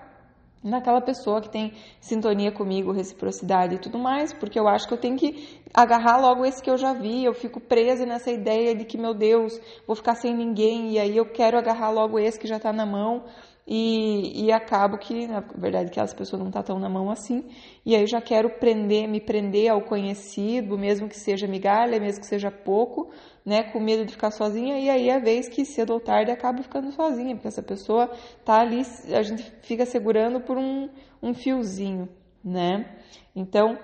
naquela 0.62 1.00
pessoa 1.00 1.40
que 1.40 1.48
tem 1.48 1.72
sintonia 2.00 2.52
comigo, 2.52 2.92
reciprocidade 2.92 3.76
e 3.76 3.78
tudo 3.78 3.98
mais, 3.98 4.32
porque 4.32 4.58
eu 4.58 4.68
acho 4.68 4.86
que 4.86 4.94
eu 4.94 4.98
tenho 4.98 5.16
que 5.16 5.60
agarrar 5.72 6.18
logo 6.18 6.44
esse 6.44 6.62
que 6.62 6.70
eu 6.70 6.76
já 6.76 6.92
vi, 6.92 7.24
eu 7.24 7.32
fico 7.32 7.60
presa 7.60 8.04
nessa 8.04 8.30
ideia 8.30 8.74
de 8.74 8.84
que, 8.84 8.98
meu 8.98 9.14
Deus, 9.14 9.58
vou 9.86 9.96
ficar 9.96 10.14
sem 10.14 10.34
ninguém, 10.34 10.92
e 10.92 10.98
aí 10.98 11.16
eu 11.16 11.26
quero 11.26 11.56
agarrar 11.56 11.90
logo 11.90 12.18
esse 12.18 12.38
que 12.38 12.46
já 12.46 12.56
está 12.56 12.72
na 12.72 12.84
mão, 12.84 13.24
e, 13.66 14.46
e 14.46 14.52
acabo 14.52 14.98
que, 14.98 15.26
na 15.26 15.40
verdade, 15.40 15.90
aquelas 15.90 16.12
pessoas 16.12 16.40
não 16.40 16.48
estão 16.48 16.62
tá 16.62 16.66
tão 16.66 16.78
na 16.78 16.88
mão 16.88 17.10
assim, 17.10 17.44
e 17.84 17.94
aí 17.94 18.02
eu 18.02 18.06
já 18.06 18.20
quero 18.20 18.50
prender, 18.58 19.08
me 19.08 19.20
prender 19.20 19.70
ao 19.70 19.82
conhecido, 19.82 20.76
mesmo 20.76 21.08
que 21.08 21.18
seja 21.18 21.46
migalha, 21.46 22.00
mesmo 22.00 22.20
que 22.20 22.26
seja 22.26 22.50
pouco, 22.50 23.10
né, 23.44 23.62
com 23.62 23.80
medo 23.80 24.04
de 24.04 24.12
ficar 24.12 24.30
sozinha, 24.30 24.78
e 24.78 24.90
aí 24.90 25.08
é 25.08 25.16
a 25.16 25.20
vez 25.20 25.48
que 25.48 25.64
cedo 25.64 25.92
ou 25.92 26.00
tarde 26.00 26.30
acaba 26.30 26.62
ficando 26.62 26.90
sozinha, 26.92 27.34
porque 27.34 27.48
essa 27.48 27.62
pessoa 27.62 28.10
tá 28.44 28.60
ali, 28.60 28.82
a 29.14 29.22
gente 29.22 29.42
fica 29.62 29.86
segurando 29.86 30.40
por 30.40 30.58
um, 30.58 30.88
um 31.22 31.32
fiozinho, 31.32 32.08
né? 32.44 32.98
Então, 33.36 33.78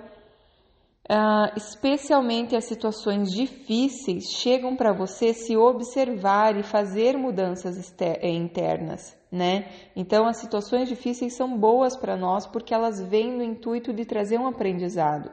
uh, 1.11 1.57
especialmente 1.57 2.57
as 2.57 2.65
situações 2.65 3.31
difíceis 3.31 4.25
chegam 4.33 4.77
para 4.77 4.93
você 4.93 5.33
se 5.33 5.57
observar 5.57 6.57
e 6.57 6.63
fazer 6.63 7.17
mudanças 7.17 7.95
internas, 8.23 9.16
né? 9.31 9.69
Então, 9.95 10.27
as 10.27 10.39
situações 10.39 10.89
difíceis 10.89 11.35
são 11.35 11.59
boas 11.59 11.97
para 11.97 12.17
nós 12.17 12.47
porque 12.47 12.73
elas 12.73 13.01
vêm 13.01 13.33
no 13.33 13.43
intuito 13.43 13.93
de 13.93 14.05
trazer 14.05 14.39
um 14.39 14.47
aprendizado. 14.47 15.31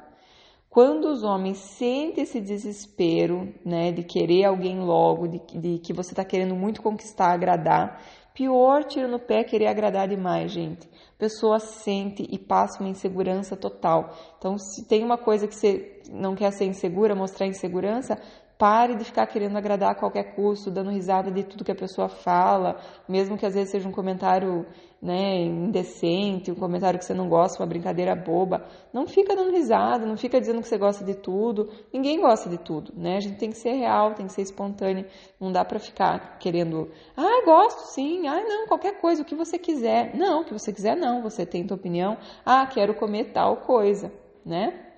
Quando 0.73 1.05
os 1.05 1.23
homens 1.23 1.59
sentem 1.59 2.23
esse 2.23 2.41
desespero, 2.41 3.53
né, 3.63 3.91
de 3.91 4.03
querer 4.03 4.45
alguém 4.45 4.79
logo, 4.79 5.27
de, 5.27 5.39
de 5.53 5.77
que 5.77 5.93
você 5.93 6.13
está 6.13 6.25
querendo 6.25 6.55
muito 6.55 6.81
conquistar, 6.81 7.31
agradar, 7.31 8.01
pior 8.33 8.83
tiro 8.83 9.07
no 9.07 9.19
pé 9.19 9.41
é 9.41 9.43
querer 9.43 9.67
agradar 9.67 10.07
demais, 10.07 10.51
gente. 10.51 10.88
A 11.15 11.19
pessoa 11.19 11.59
sente 11.59 12.27
e 12.27 12.39
passa 12.39 12.79
uma 12.79 12.89
insegurança 12.89 13.55
total. 13.55 14.17
Então, 14.39 14.57
se 14.57 14.88
tem 14.88 15.03
uma 15.03 15.15
coisa 15.15 15.47
que 15.47 15.55
você 15.55 16.01
não 16.12 16.33
quer 16.33 16.51
ser 16.51 16.65
insegura, 16.65 17.13
mostrar 17.13 17.45
insegurança, 17.45 18.19
Pare 18.57 18.95
de 18.95 19.03
ficar 19.03 19.25
querendo 19.27 19.57
agradar 19.57 19.91
a 19.91 19.95
qualquer 19.95 20.36
custo, 20.36 20.69
dando 20.69 20.91
risada 20.91 21.31
de 21.31 21.43
tudo 21.43 21.63
que 21.63 21.72
a 21.72 21.75
pessoa 21.75 22.07
fala, 22.07 22.77
mesmo 23.10 23.38
que 23.38 23.45
às 23.45 23.53
vezes 23.53 23.72
seja 23.72 23.89
um 23.89 23.91
comentário 23.91 24.65
né, 25.03 25.41
indecente, 25.41 26.50
um 26.50 26.55
comentário 26.55 26.98
que 26.98 27.03
você 27.03 27.13
não 27.13 27.27
gosta, 27.27 27.62
uma 27.62 27.67
brincadeira 27.67 28.15
boba. 28.15 28.65
Não 28.93 29.05
fica 29.05 29.36
dando 29.36 29.51
risada, 29.51 30.05
não 30.05 30.15
fica 30.15 30.39
dizendo 30.39 30.62
que 30.62 30.67
você 30.67 30.77
gosta 30.77 31.03
de 31.03 31.13
tudo. 31.13 31.69
Ninguém 31.91 32.22
gosta 32.22 32.50
de 32.50 32.57
tudo, 32.57 32.93
né? 32.95 33.17
A 33.17 33.19
gente 33.19 33.38
tem 33.38 33.50
que 33.50 33.57
ser 33.57 33.74
real, 33.74 34.13
tem 34.13 34.27
que 34.27 34.33
ser 34.33 34.43
espontâneo. 34.43 35.05
Não 35.41 35.51
dá 35.51 35.65
para 35.65 35.77
ficar 35.77 36.38
querendo, 36.38 36.89
ah, 37.17 37.43
gosto 37.43 37.93
sim, 37.93 38.27
ah, 38.27 38.41
não, 38.48 38.67
qualquer 38.67 39.01
coisa, 39.01 39.24
o 39.24 39.25
que 39.25 39.36
você 39.36 39.57
quiser. 39.57 40.15
Não, 40.15 40.41
o 40.41 40.45
que 40.45 40.53
você 40.53 40.72
quiser 40.72 40.95
não, 40.95 41.22
você 41.22 41.45
tem 41.45 41.67
tua 41.67 41.75
opinião. 41.75 42.17
Ah, 42.45 42.65
quero 42.65 42.93
comer 42.93 43.33
tal 43.33 43.57
coisa, 43.57 44.10
né? 44.45 44.91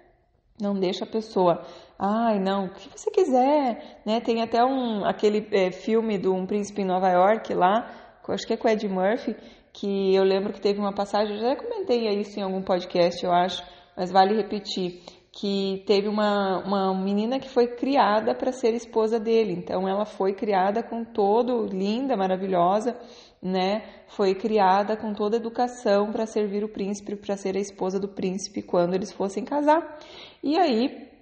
Não 0.61 0.73
deixa 0.73 1.03
a 1.03 1.07
pessoa 1.07 1.65
Ai, 1.97 2.39
não, 2.39 2.65
o 2.65 2.69
que 2.73 2.89
você 2.89 3.09
quiser, 3.09 4.01
né? 4.05 4.19
Tem 4.19 4.41
até 4.41 4.63
um 4.63 5.05
aquele 5.05 5.47
é, 5.51 5.71
filme 5.71 6.17
do 6.17 6.33
Um 6.33 6.45
Príncipe 6.45 6.81
em 6.81 6.85
Nova 6.85 7.09
York 7.09 7.53
lá, 7.53 7.89
acho 8.27 8.45
que 8.45 8.53
é 8.53 8.57
com 8.57 8.67
Ed 8.67 8.87
Murphy, 8.87 9.35
que 9.71 10.13
eu 10.13 10.23
lembro 10.23 10.51
que 10.51 10.59
teve 10.59 10.79
uma 10.79 10.93
passagem, 10.93 11.35
eu 11.35 11.41
já 11.41 11.55
comentei 11.55 12.07
isso 12.19 12.37
em 12.39 12.43
algum 12.43 12.61
podcast, 12.61 13.23
eu 13.23 13.31
acho, 13.31 13.63
mas 13.95 14.11
vale 14.11 14.35
repetir, 14.35 15.03
que 15.31 15.83
teve 15.85 16.07
uma, 16.07 16.59
uma 16.65 16.93
menina 16.93 17.39
que 17.39 17.49
foi 17.49 17.67
criada 17.67 18.33
para 18.33 18.51
ser 18.51 18.73
esposa 18.73 19.19
dele. 19.19 19.53
Então 19.53 19.87
ela 19.87 20.05
foi 20.05 20.33
criada 20.33 20.81
com 20.81 21.03
todo 21.03 21.65
linda, 21.65 22.15
maravilhosa, 22.15 22.97
né? 23.41 23.83
Foi 24.07 24.33
criada 24.33 24.95
com 24.95 25.13
toda 25.13 25.35
educação 25.35 26.11
para 26.11 26.25
servir 26.25 26.63
o 26.63 26.69
príncipe, 26.69 27.17
para 27.17 27.35
ser 27.35 27.57
a 27.57 27.59
esposa 27.59 27.99
do 27.99 28.07
príncipe 28.07 28.61
quando 28.61 28.95
eles 28.95 29.11
fossem 29.11 29.43
casar. 29.43 29.97
E 30.41 30.57
aí 30.57 31.14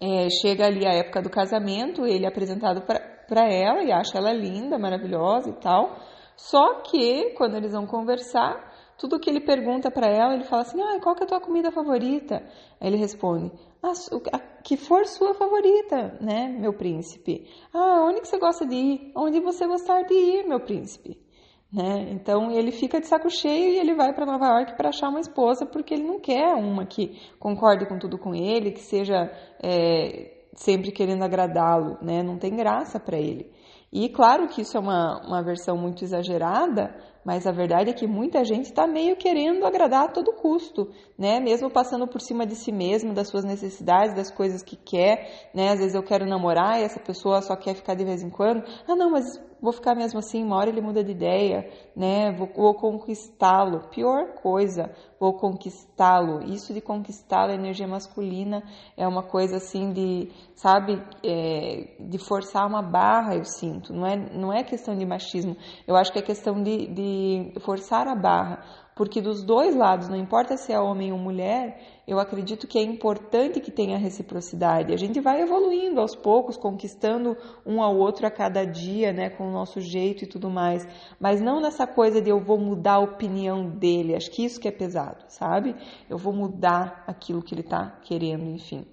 é, 0.00 0.28
chega 0.30 0.66
ali 0.66 0.86
a 0.86 0.92
época 0.92 1.22
do 1.22 1.30
casamento, 1.30 2.06
ele 2.06 2.24
é 2.24 2.28
apresentado 2.28 2.82
para 2.82 3.52
ela 3.52 3.82
e 3.82 3.90
acha 3.90 4.18
ela 4.18 4.32
linda, 4.32 4.78
maravilhosa 4.78 5.50
e 5.50 5.54
tal. 5.54 5.96
Só 6.36 6.80
que 6.82 7.30
quando 7.30 7.56
eles 7.56 7.72
vão 7.72 7.86
conversar, 7.86 8.74
tudo 8.98 9.18
que 9.18 9.28
ele 9.28 9.40
pergunta 9.40 9.90
para 9.90 10.06
ela, 10.06 10.34
ele 10.34 10.44
fala 10.44 10.62
assim: 10.62 10.80
ah, 10.80 11.00
qual 11.02 11.14
que 11.14 11.22
é 11.22 11.24
a 11.24 11.28
tua 11.28 11.40
comida 11.40 11.70
favorita? 11.70 12.42
Aí 12.80 12.88
ele 12.88 12.96
responde: 12.96 13.50
a, 13.82 13.90
a, 13.90 14.38
que 14.62 14.76
for 14.76 15.06
sua 15.06 15.34
favorita, 15.34 16.18
né, 16.20 16.48
meu 16.48 16.74
príncipe? 16.74 17.48
Ah, 17.72 18.04
onde 18.04 18.20
que 18.20 18.28
você 18.28 18.38
gosta 18.38 18.66
de 18.66 18.74
ir? 18.74 19.12
Onde 19.16 19.40
você 19.40 19.66
gostar 19.66 20.02
de 20.02 20.14
ir, 20.14 20.46
meu 20.46 20.60
príncipe? 20.60 21.25
Né? 21.72 22.10
Então 22.12 22.50
ele 22.50 22.70
fica 22.70 23.00
de 23.00 23.08
saco 23.08 23.28
cheio 23.28 23.74
e 23.74 23.78
ele 23.78 23.94
vai 23.94 24.14
para 24.14 24.24
Nova 24.24 24.46
York 24.46 24.76
para 24.76 24.90
achar 24.90 25.08
uma 25.08 25.20
esposa 25.20 25.66
porque 25.66 25.94
ele 25.94 26.04
não 26.04 26.20
quer 26.20 26.54
uma 26.54 26.86
que 26.86 27.20
concorde 27.38 27.86
com 27.86 27.98
tudo 27.98 28.16
com 28.18 28.34
ele, 28.34 28.70
que 28.70 28.80
seja 28.80 29.30
é, 29.62 30.44
sempre 30.54 30.92
querendo 30.92 31.22
agradá-lo, 31.22 31.98
né? 32.00 32.22
Não 32.22 32.38
tem 32.38 32.54
graça 32.54 32.98
para 32.98 33.18
ele. 33.18 33.50
E 33.92 34.08
claro 34.08 34.48
que 34.48 34.62
isso 34.62 34.76
é 34.76 34.80
uma, 34.80 35.20
uma 35.26 35.42
versão 35.42 35.76
muito 35.76 36.02
exagerada, 36.02 36.94
mas 37.24 37.46
a 37.46 37.52
verdade 37.52 37.90
é 37.90 37.92
que 37.92 38.06
muita 38.06 38.44
gente 38.44 38.66
está 38.66 38.86
meio 38.86 39.16
querendo 39.16 39.64
agradar 39.64 40.04
a 40.04 40.08
todo 40.08 40.32
custo, 40.32 40.90
né? 41.18 41.40
Mesmo 41.40 41.70
passando 41.70 42.06
por 42.06 42.20
cima 42.20 42.44
de 42.46 42.54
si 42.56 42.72
mesmo, 42.72 43.14
das 43.14 43.28
suas 43.28 43.44
necessidades, 43.44 44.14
das 44.14 44.30
coisas 44.30 44.62
que 44.62 44.76
quer, 44.76 45.50
né? 45.54 45.70
Às 45.70 45.78
vezes 45.78 45.94
eu 45.94 46.02
quero 46.02 46.26
namorar 46.26 46.80
e 46.80 46.84
essa 46.84 47.00
pessoa 47.00 47.40
só 47.42 47.56
quer 47.56 47.74
ficar 47.74 47.94
de 47.94 48.04
vez 48.04 48.22
em 48.22 48.30
quando. 48.30 48.62
Ah, 48.86 48.96
não, 48.96 49.10
mas 49.10 49.24
vou 49.66 49.72
ficar 49.72 49.96
mesmo 49.96 50.20
assim, 50.20 50.44
uma 50.44 50.56
hora 50.56 50.70
ele 50.70 50.80
muda 50.80 51.02
de 51.02 51.10
ideia, 51.10 51.68
né? 51.96 52.30
Vou, 52.30 52.48
vou 52.54 52.74
conquistá-lo. 52.74 53.88
Pior 53.90 54.34
coisa, 54.40 54.94
vou 55.18 55.34
conquistá-lo. 55.34 56.44
Isso 56.44 56.72
de 56.72 56.80
conquistá-lo, 56.80 57.50
a 57.50 57.54
energia 57.56 57.88
masculina, 57.88 58.62
é 58.96 59.08
uma 59.08 59.24
coisa 59.24 59.56
assim 59.56 59.92
de, 59.92 60.30
sabe, 60.54 61.02
é, 61.24 61.96
de 61.98 62.16
forçar 62.16 62.64
uma 62.64 62.80
barra, 62.80 63.34
eu 63.34 63.44
sinto. 63.44 63.92
Não 63.92 64.06
é, 64.06 64.16
não 64.16 64.52
é 64.52 64.62
questão 64.62 64.96
de 64.96 65.04
machismo, 65.04 65.56
eu 65.84 65.96
acho 65.96 66.12
que 66.12 66.20
é 66.20 66.22
questão 66.22 66.62
de, 66.62 66.86
de 66.86 67.60
forçar 67.60 68.06
a 68.06 68.14
barra, 68.14 68.62
porque 68.96 69.20
dos 69.20 69.44
dois 69.44 69.76
lados, 69.76 70.08
não 70.08 70.16
importa 70.16 70.56
se 70.56 70.72
é 70.72 70.80
homem 70.80 71.12
ou 71.12 71.18
mulher, 71.18 72.00
eu 72.08 72.18
acredito 72.18 72.66
que 72.66 72.78
é 72.78 72.82
importante 72.82 73.60
que 73.60 73.70
tenha 73.70 73.98
reciprocidade. 73.98 74.90
A 74.90 74.96
gente 74.96 75.20
vai 75.20 75.42
evoluindo 75.42 76.00
aos 76.00 76.16
poucos, 76.16 76.56
conquistando 76.56 77.36
um 77.66 77.82
ao 77.82 77.94
outro 77.94 78.26
a 78.26 78.30
cada 78.30 78.64
dia, 78.64 79.12
né, 79.12 79.28
com 79.28 79.46
o 79.46 79.52
nosso 79.52 79.82
jeito 79.82 80.24
e 80.24 80.26
tudo 80.26 80.48
mais, 80.48 80.88
mas 81.20 81.42
não 81.42 81.60
nessa 81.60 81.86
coisa 81.86 82.22
de 82.22 82.30
eu 82.30 82.40
vou 82.40 82.56
mudar 82.56 82.94
a 82.94 83.00
opinião 83.00 83.68
dele. 83.68 84.16
Acho 84.16 84.30
que 84.30 84.42
isso 84.42 84.58
que 84.58 84.66
é 84.66 84.72
pesado, 84.72 85.26
sabe? 85.28 85.76
Eu 86.08 86.16
vou 86.16 86.32
mudar 86.32 87.04
aquilo 87.06 87.42
que 87.42 87.52
ele 87.52 87.60
está 87.60 87.98
querendo, 88.02 88.44
enfim. 88.44 88.86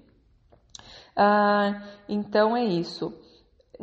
Ah, 1.16 1.82
então 2.10 2.58
é 2.58 2.66
isso 2.66 3.23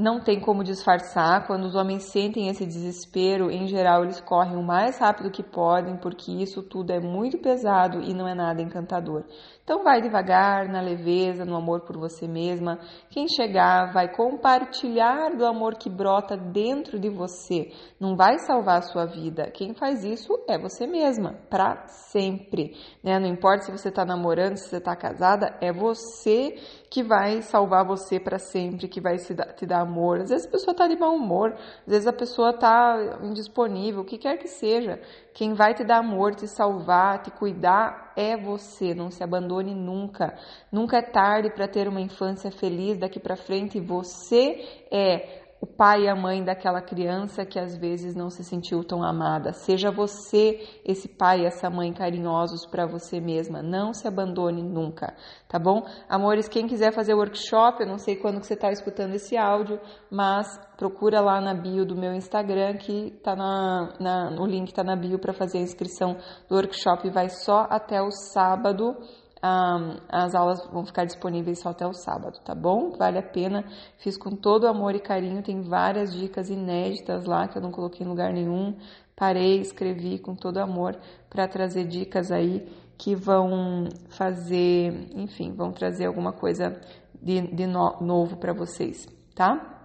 não 0.01 0.19
tem 0.19 0.41
como 0.41 0.65
disfarçar. 0.65 1.47
Quando 1.47 1.65
os 1.65 1.75
homens 1.75 2.11
sentem 2.11 2.49
esse 2.49 2.65
desespero, 2.65 3.51
em 3.51 3.67
geral 3.67 4.03
eles 4.03 4.21
correm 4.21 4.57
o 4.57 4.63
mais 4.63 4.99
rápido 4.99 5.31
que 5.31 5.43
podem, 5.43 5.97
porque 5.99 6.33
isso 6.33 6.63
tudo 6.63 6.91
é 6.91 6.99
muito 6.99 7.39
pesado 7.39 8.01
e 8.01 8.15
não 8.15 8.27
é 8.27 8.35
nada 8.35 8.63
encantador. 8.63 9.25
Então 9.63 9.85
vai 9.85 10.01
devagar, 10.01 10.69
na 10.69 10.81
leveza, 10.81 11.45
no 11.45 11.55
amor 11.55 11.83
por 11.83 11.97
você 11.97 12.27
mesma. 12.27 12.79
Quem 13.11 13.29
chegar 13.29 13.93
vai 13.93 14.13
compartilhar 14.13 15.37
do 15.37 15.45
amor 15.47 15.77
que 15.77 15.91
brota 15.91 16.37
dentro 16.37 16.99
de 16.99 17.09
você. 17.09 17.71
Não 18.01 18.17
vai 18.17 18.39
salvar 18.39 18.79
a 18.79 18.83
sua 18.83 19.05
vida. 19.05 19.51
Quem 19.53 19.75
faz 19.75 20.03
isso 20.03 20.33
é 20.49 20.59
você 20.59 20.87
mesma, 20.87 21.35
para 21.49 21.87
sempre. 21.87 22.75
Né? 23.05 23.19
Não 23.19 23.29
importa 23.29 23.65
se 23.65 23.71
você 23.71 23.91
está 23.91 24.05
namorando, 24.05 24.57
se 24.57 24.69
você 24.71 24.79
está 24.79 24.97
casada, 24.97 25.57
é 25.61 25.73
você 25.73 26.55
que 26.91 27.05
vai 27.05 27.41
salvar 27.41 27.87
você 27.87 28.19
para 28.19 28.41
sempre, 28.41 28.89
que 28.89 29.01
vai 29.01 29.17
te 29.17 29.65
dar 29.65 29.81
amor. 29.81 30.23
Às 30.23 30.31
vezes 30.31 30.49
a 30.49 30.51
pessoa 30.51 30.73
está 30.73 30.89
de 30.89 30.97
mau 30.99 31.15
humor, 31.15 31.53
às 31.53 31.87
vezes 31.87 32.07
a 32.09 32.13
pessoa 32.13 32.51
está 32.51 33.21
indisponível, 33.23 34.01
o 34.01 34.05
que 34.05 34.19
quer 34.19 34.37
que 34.39 34.49
seja. 34.49 35.01
Quem 35.33 35.55
vai 35.55 35.73
te 35.73 35.85
dar 35.85 35.99
amor, 35.99 36.35
te 36.35 36.49
salvar, 36.49 37.23
te 37.23 37.31
cuidar 37.31 38.13
é 38.17 38.37
você. 38.37 38.93
Não 38.93 39.09
se 39.09 39.23
abandone 39.23 39.73
nunca. 39.73 40.35
Nunca 40.73 40.99
é 40.99 41.03
tarde 41.03 41.51
para 41.55 41.69
ter 41.69 41.87
uma 41.87 42.01
infância 42.01 42.51
feliz 42.51 42.99
daqui 42.99 43.21
para 43.21 43.37
frente. 43.37 43.79
Você 43.79 44.57
é 44.91 45.50
o 45.61 45.67
pai 45.67 46.05
e 46.05 46.09
a 46.09 46.17
mãe 46.17 46.43
daquela 46.43 46.81
criança 46.81 47.45
que 47.45 47.59
às 47.59 47.77
vezes 47.77 48.15
não 48.15 48.31
se 48.31 48.43
sentiu 48.43 48.83
tão 48.83 49.03
amada. 49.03 49.53
Seja 49.53 49.91
você 49.91 50.59
esse 50.85 51.07
pai 51.07 51.43
e 51.43 51.45
essa 51.45 51.69
mãe 51.69 51.93
carinhosos 51.93 52.65
para 52.65 52.87
você 52.87 53.21
mesma. 53.21 53.63
Não 53.63 53.93
se 53.93 54.09
abandone 54.09 54.63
nunca, 54.63 55.15
tá 55.47 55.59
bom? 55.59 55.83
Amores, 56.09 56.49
quem 56.49 56.67
quiser 56.67 56.95
fazer 56.95 57.13
workshop, 57.13 57.83
eu 57.83 57.87
não 57.87 57.99
sei 57.99 58.17
quando 58.17 58.41
que 58.41 58.47
você 58.47 58.55
está 58.55 58.73
escutando 58.73 59.15
esse 59.15 59.37
áudio, 59.37 59.79
mas 60.11 60.59
procura 60.79 61.21
lá 61.21 61.43
na 61.43 61.53
bio 61.53 61.85
do 61.85 61.95
meu 61.95 62.15
Instagram 62.15 62.79
que 62.79 63.11
tá 63.23 63.37
na, 63.37 63.93
na 64.01 64.41
o 64.41 64.47
link 64.47 64.69
está 64.69 64.83
na 64.83 64.97
bio 64.97 65.19
para 65.19 65.35
fazer 65.35 65.59
a 65.59 65.63
inscrição 65.63 66.17
do 66.49 66.57
workshop. 66.57 67.11
Vai 67.11 67.29
só 67.29 67.67
até 67.69 68.01
o 68.01 68.11
sábado 68.11 68.97
um, 69.43 69.97
as 70.09 70.35
aulas 70.35 70.67
vão 70.71 70.85
ficar 70.85 71.05
disponíveis 71.05 71.61
só 71.61 71.71
até 71.71 71.87
o 71.87 71.95
sábado, 71.95 72.39
tá 72.45 72.55
bom? 72.55 72.91
Vale 72.91 73.19
a 73.19 73.23
pena. 73.23 73.65
Fiz 73.99 74.17
com 74.17 74.31
todo 74.31 74.67
amor 74.67 74.95
e 74.95 75.01
carinho. 75.01 75.43
Tem 75.43 75.63
várias 75.63 76.15
dicas 76.15 76.51
inéditas 76.51 77.25
lá 77.25 77.49
que 77.49 77.57
eu 77.57 77.63
não 77.63 77.71
coloquei 77.71 78.07
em 78.07 78.09
lugar 78.09 78.33
nenhum. 78.33 78.77
Parei, 79.17 79.61
escrevi 79.61 80.19
com 80.19 80.35
todo 80.35 80.59
amor 80.59 80.97
para 81.29 81.49
trazer 81.49 81.85
dicas 81.87 82.31
aí 82.31 82.67
que 82.99 83.15
vão 83.15 83.89
fazer, 84.11 85.09
enfim, 85.15 85.53
vão 85.55 85.73
trazer 85.73 86.05
alguma 86.05 86.33
coisa 86.33 86.79
de, 87.21 87.41
de 87.55 87.67
no, 87.67 87.99
novo 88.01 88.37
para 88.37 88.53
vocês, 88.53 89.09
tá? 89.35 89.79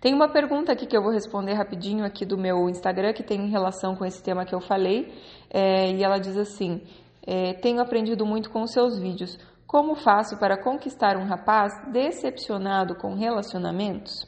Tem 0.00 0.14
uma 0.14 0.28
pergunta 0.28 0.72
aqui 0.72 0.86
que 0.86 0.96
eu 0.96 1.02
vou 1.02 1.12
responder 1.12 1.52
rapidinho 1.52 2.04
aqui 2.04 2.24
do 2.24 2.38
meu 2.38 2.68
Instagram 2.68 3.12
que 3.12 3.22
tem 3.22 3.48
relação 3.48 3.94
com 3.94 4.06
esse 4.06 4.22
tema 4.22 4.46
que 4.46 4.54
eu 4.54 4.60
falei 4.60 5.12
é, 5.50 5.92
e 5.92 6.02
ela 6.02 6.18
diz 6.18 6.36
assim: 6.36 6.82
é, 7.26 7.54
tenho 7.54 7.80
aprendido 7.80 8.24
muito 8.24 8.50
com 8.50 8.66
seus 8.66 8.98
vídeos. 8.98 9.38
Como 9.66 9.94
faço 9.94 10.38
para 10.38 10.60
conquistar 10.60 11.16
um 11.16 11.26
rapaz 11.26 11.72
decepcionado 11.92 12.96
com 12.96 13.14
relacionamentos? 13.14 14.26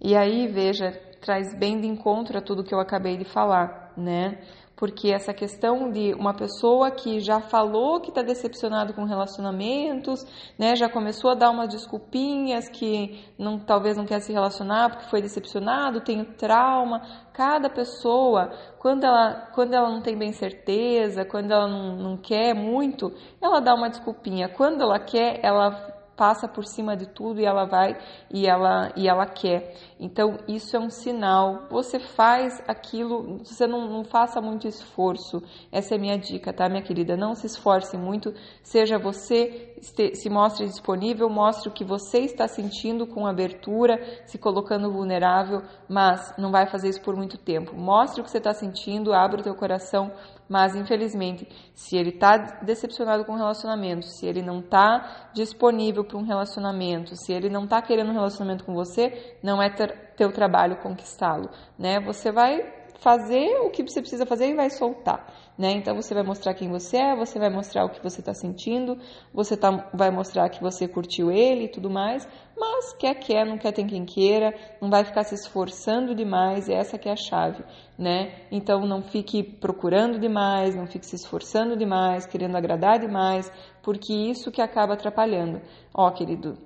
E 0.00 0.14
aí, 0.14 0.46
veja, 0.48 0.92
traz 1.20 1.56
bem 1.58 1.80
de 1.80 1.86
encontro 1.86 2.36
a 2.36 2.42
tudo 2.42 2.64
que 2.64 2.74
eu 2.74 2.80
acabei 2.80 3.16
de 3.16 3.24
falar, 3.24 3.92
né? 3.96 4.40
Porque 4.76 5.12
essa 5.12 5.32
questão 5.32 5.90
de 5.90 6.12
uma 6.14 6.34
pessoa 6.34 6.90
que 6.90 7.20
já 7.20 7.40
falou 7.40 8.00
que 8.00 8.08
está 8.08 8.22
decepcionado 8.22 8.92
com 8.94 9.04
relacionamentos, 9.04 10.24
né, 10.58 10.74
já 10.74 10.88
começou 10.88 11.30
a 11.30 11.34
dar 11.34 11.50
umas 11.50 11.68
desculpinhas 11.68 12.68
que 12.68 13.24
não, 13.38 13.58
talvez 13.58 13.96
não 13.96 14.04
quer 14.04 14.20
se 14.20 14.32
relacionar 14.32 14.90
porque 14.90 15.10
foi 15.10 15.22
decepcionado, 15.22 16.00
tem 16.00 16.24
trauma. 16.24 17.02
Cada 17.32 17.70
pessoa, 17.70 18.50
quando 18.78 19.04
ela, 19.04 19.50
quando 19.54 19.74
ela 19.74 19.90
não 19.90 20.02
tem 20.02 20.16
bem 20.16 20.32
certeza, 20.32 21.24
quando 21.24 21.52
ela 21.52 21.68
não, 21.68 21.96
não 21.96 22.16
quer 22.16 22.54
muito, 22.54 23.12
ela 23.40 23.60
dá 23.60 23.74
uma 23.74 23.88
desculpinha. 23.88 24.48
Quando 24.48 24.82
ela 24.82 24.98
quer, 24.98 25.40
ela 25.42 26.02
passa 26.16 26.46
por 26.46 26.64
cima 26.64 26.96
de 26.96 27.06
tudo 27.06 27.40
e 27.40 27.44
ela 27.44 27.64
vai 27.64 27.96
e 28.30 28.46
ela 28.46 28.92
e 28.96 29.08
ela 29.08 29.26
quer. 29.26 29.74
Então 30.02 30.36
isso 30.48 30.76
é 30.76 30.80
um 30.80 30.90
sinal. 30.90 31.68
Você 31.70 32.00
faz 32.00 32.60
aquilo, 32.66 33.38
você 33.44 33.68
não, 33.68 33.88
não 33.88 34.04
faça 34.04 34.40
muito 34.40 34.66
esforço. 34.66 35.40
Essa 35.70 35.94
é 35.94 35.98
minha 35.98 36.18
dica, 36.18 36.52
tá, 36.52 36.68
minha 36.68 36.82
querida? 36.82 37.16
Não 37.16 37.36
se 37.36 37.46
esforce 37.46 37.96
muito. 37.96 38.34
Seja 38.64 38.98
você, 38.98 39.76
se 39.80 40.28
mostre 40.28 40.66
disponível, 40.66 41.30
mostre 41.30 41.68
o 41.68 41.72
que 41.72 41.84
você 41.84 42.18
está 42.18 42.48
sentindo 42.48 43.06
com 43.06 43.28
abertura, 43.28 43.96
se 44.26 44.38
colocando 44.38 44.90
vulnerável, 44.90 45.62
mas 45.88 46.34
não 46.36 46.50
vai 46.50 46.66
fazer 46.66 46.88
isso 46.88 47.00
por 47.00 47.14
muito 47.14 47.38
tempo. 47.38 47.76
Mostre 47.76 48.20
o 48.20 48.24
que 48.24 48.30
você 48.30 48.38
está 48.38 48.52
sentindo, 48.52 49.14
abra 49.14 49.38
o 49.38 49.44
teu 49.44 49.54
coração 49.54 50.10
mas, 50.52 50.76
infelizmente, 50.76 51.48
se 51.74 51.96
ele 51.96 52.10
está 52.10 52.36
decepcionado 52.62 53.24
com 53.24 53.32
o 53.32 53.36
relacionamento, 53.36 54.06
se 54.06 54.26
ele 54.26 54.42
não 54.42 54.58
está 54.58 55.30
disponível 55.32 56.04
para 56.04 56.18
um 56.18 56.24
relacionamento, 56.24 57.16
se 57.16 57.32
ele 57.32 57.48
não 57.48 57.64
está 57.64 57.80
querendo 57.80 58.10
um 58.10 58.12
relacionamento 58.12 58.62
com 58.62 58.74
você, 58.74 59.34
não 59.42 59.62
é 59.62 59.70
ter, 59.70 59.91
teu 60.16 60.32
trabalho 60.32 60.76
conquistá-lo, 60.76 61.50
né? 61.78 62.00
Você 62.00 62.30
vai 62.30 62.82
fazer 63.02 63.58
o 63.62 63.70
que 63.70 63.82
você 63.82 64.00
precisa 64.00 64.24
fazer 64.24 64.48
e 64.48 64.54
vai 64.54 64.70
soltar, 64.70 65.26
né? 65.58 65.72
Então 65.72 65.96
você 65.96 66.14
vai 66.14 66.22
mostrar 66.22 66.54
quem 66.54 66.70
você 66.70 66.98
é, 66.98 67.16
você 67.16 67.36
vai 67.36 67.50
mostrar 67.50 67.84
o 67.84 67.90
que 67.90 68.00
você 68.00 68.20
está 68.20 68.32
sentindo, 68.32 68.96
você 69.34 69.56
tá, 69.56 69.90
vai 69.92 70.08
mostrar 70.08 70.48
que 70.48 70.62
você 70.62 70.86
curtiu 70.86 71.28
ele 71.28 71.64
e 71.64 71.68
tudo 71.68 71.90
mais, 71.90 72.28
mas 72.56 72.92
quer 72.92 73.14
quer, 73.16 73.44
não 73.44 73.58
quer 73.58 73.72
tem 73.72 73.88
quem 73.88 74.04
queira, 74.04 74.54
não 74.80 74.88
vai 74.88 75.04
ficar 75.04 75.24
se 75.24 75.34
esforçando 75.34 76.14
demais, 76.14 76.68
é 76.68 76.74
essa 76.74 76.96
que 76.96 77.08
é 77.08 77.12
a 77.12 77.16
chave, 77.16 77.64
né? 77.98 78.46
Então 78.52 78.86
não 78.86 79.02
fique 79.02 79.42
procurando 79.42 80.20
demais, 80.20 80.76
não 80.76 80.86
fique 80.86 81.04
se 81.04 81.16
esforçando 81.16 81.76
demais, 81.76 82.24
querendo 82.24 82.56
agradar 82.56 83.00
demais, 83.00 83.50
porque 83.82 84.12
isso 84.12 84.52
que 84.52 84.62
acaba 84.62 84.94
atrapalhando. 84.94 85.60
Ó, 85.92 86.08
querido, 86.12 86.56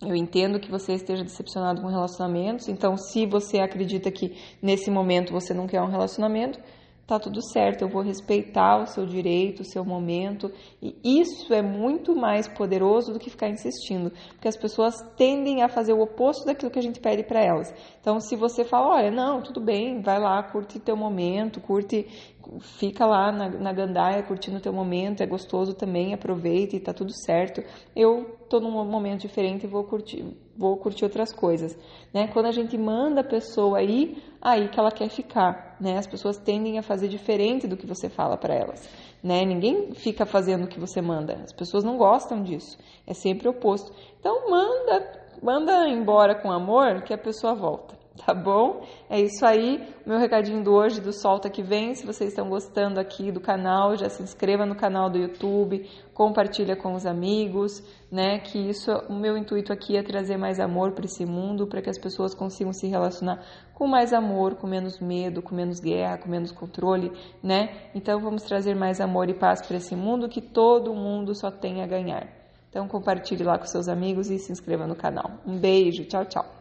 eu 0.00 0.14
entendo 0.14 0.60
que 0.60 0.70
você 0.70 0.94
esteja 0.94 1.24
decepcionado 1.24 1.80
com 1.80 1.88
relacionamentos, 1.88 2.68
então 2.68 2.96
se 2.96 3.26
você 3.26 3.58
acredita 3.58 4.10
que 4.10 4.36
nesse 4.62 4.90
momento 4.90 5.32
você 5.32 5.52
não 5.52 5.66
quer 5.66 5.82
um 5.82 5.90
relacionamento, 5.90 6.60
tá 7.08 7.18
tudo 7.18 7.40
certo, 7.40 7.80
eu 7.80 7.88
vou 7.88 8.02
respeitar 8.02 8.82
o 8.82 8.86
seu 8.86 9.06
direito, 9.06 9.60
o 9.60 9.64
seu 9.64 9.82
momento, 9.82 10.52
e 10.82 10.94
isso 11.02 11.54
é 11.54 11.62
muito 11.62 12.14
mais 12.14 12.46
poderoso 12.46 13.14
do 13.14 13.18
que 13.18 13.30
ficar 13.30 13.48
insistindo, 13.48 14.12
porque 14.32 14.46
as 14.46 14.58
pessoas 14.58 14.94
tendem 15.16 15.62
a 15.62 15.70
fazer 15.70 15.94
o 15.94 16.02
oposto 16.02 16.44
daquilo 16.44 16.70
que 16.70 16.78
a 16.78 16.82
gente 16.82 17.00
pede 17.00 17.22
para 17.22 17.42
elas. 17.42 17.72
Então, 17.98 18.20
se 18.20 18.36
você 18.36 18.62
fala, 18.62 18.88
olha, 18.96 19.10
não, 19.10 19.40
tudo 19.40 19.58
bem, 19.58 20.02
vai 20.02 20.20
lá, 20.20 20.42
curte 20.42 20.78
teu 20.78 20.94
momento, 20.98 21.62
curte, 21.62 22.06
fica 22.60 23.06
lá 23.06 23.32
na, 23.32 23.48
na 23.48 23.72
gandaia 23.72 24.22
curtindo 24.22 24.60
teu 24.60 24.72
momento, 24.74 25.22
é 25.22 25.26
gostoso 25.26 25.72
também, 25.72 26.12
aproveita 26.12 26.76
e 26.76 26.80
tá 26.80 26.92
tudo 26.92 27.12
certo. 27.24 27.62
Eu 27.96 28.36
tô 28.50 28.60
num 28.60 28.84
momento 28.84 29.22
diferente 29.22 29.64
e 29.64 29.66
vou 29.66 29.84
curtir, 29.84 30.26
vou 30.54 30.76
curtir 30.76 31.04
outras 31.04 31.32
coisas, 31.32 31.74
né? 32.12 32.28
Quando 32.28 32.46
a 32.46 32.52
gente 32.52 32.76
manda 32.76 33.22
a 33.22 33.24
pessoa 33.24 33.78
aí, 33.78 34.22
aí 34.42 34.68
que 34.68 34.78
ela 34.78 34.90
quer 34.90 35.08
ficar, 35.08 35.67
né? 35.80 35.98
As 35.98 36.06
pessoas 36.06 36.36
tendem 36.38 36.78
a 36.78 36.82
fazer 36.82 37.08
diferente 37.08 37.66
do 37.66 37.76
que 37.76 37.86
você 37.86 38.08
fala 38.08 38.36
para 38.36 38.54
elas, 38.54 38.88
né? 39.22 39.44
Ninguém 39.44 39.92
fica 39.94 40.24
fazendo 40.24 40.64
o 40.64 40.68
que 40.68 40.78
você 40.78 41.00
manda. 41.00 41.34
As 41.44 41.52
pessoas 41.52 41.84
não 41.84 41.96
gostam 41.96 42.42
disso. 42.42 42.78
É 43.06 43.14
sempre 43.14 43.48
oposto. 43.48 43.92
Então 44.20 44.50
manda, 44.50 45.22
manda 45.42 45.88
embora 45.88 46.34
com 46.34 46.50
amor 46.52 47.02
que 47.02 47.12
a 47.12 47.18
pessoa 47.18 47.54
volta 47.54 47.97
tá 48.26 48.34
bom? 48.34 48.82
É 49.08 49.20
isso 49.20 49.44
aí, 49.46 49.80
meu 50.06 50.18
recadinho 50.18 50.62
do 50.62 50.72
hoje 50.72 51.00
do 51.00 51.12
Solta 51.12 51.48
que 51.48 51.62
vem. 51.62 51.94
Se 51.94 52.04
vocês 52.04 52.30
estão 52.30 52.48
gostando 52.48 52.98
aqui 52.98 53.30
do 53.30 53.40
canal, 53.40 53.96
já 53.96 54.08
se 54.08 54.22
inscreva 54.22 54.66
no 54.66 54.74
canal 54.74 55.08
do 55.08 55.18
YouTube, 55.18 55.88
compartilha 56.12 56.76
com 56.76 56.94
os 56.94 57.06
amigos, 57.06 57.82
né? 58.10 58.38
Que 58.38 58.58
isso, 58.58 58.90
o 59.08 59.14
meu 59.14 59.36
intuito 59.36 59.72
aqui 59.72 59.96
é 59.96 60.02
trazer 60.02 60.36
mais 60.36 60.58
amor 60.58 60.92
para 60.92 61.04
esse 61.04 61.24
mundo, 61.24 61.66
para 61.66 61.80
que 61.80 61.90
as 61.90 61.98
pessoas 61.98 62.34
consigam 62.34 62.72
se 62.72 62.86
relacionar 62.86 63.44
com 63.74 63.86
mais 63.86 64.12
amor, 64.12 64.56
com 64.56 64.66
menos 64.66 64.98
medo, 65.00 65.40
com 65.40 65.54
menos 65.54 65.78
guerra, 65.78 66.18
com 66.18 66.28
menos 66.28 66.50
controle, 66.50 67.12
né? 67.42 67.90
Então 67.94 68.20
vamos 68.20 68.42
trazer 68.42 68.74
mais 68.74 69.00
amor 69.00 69.28
e 69.28 69.34
paz 69.34 69.64
para 69.64 69.76
esse 69.76 69.94
mundo 69.94 70.28
que 70.28 70.40
todo 70.40 70.94
mundo 70.94 71.34
só 71.34 71.50
tem 71.50 71.82
a 71.82 71.86
ganhar. 71.86 72.26
Então 72.68 72.86
compartilhe 72.86 73.44
lá 73.44 73.58
com 73.58 73.66
seus 73.66 73.88
amigos 73.88 74.30
e 74.30 74.38
se 74.38 74.52
inscreva 74.52 74.86
no 74.86 74.96
canal. 74.96 75.30
Um 75.46 75.58
beijo, 75.58 76.04
tchau, 76.04 76.24
tchau. 76.26 76.57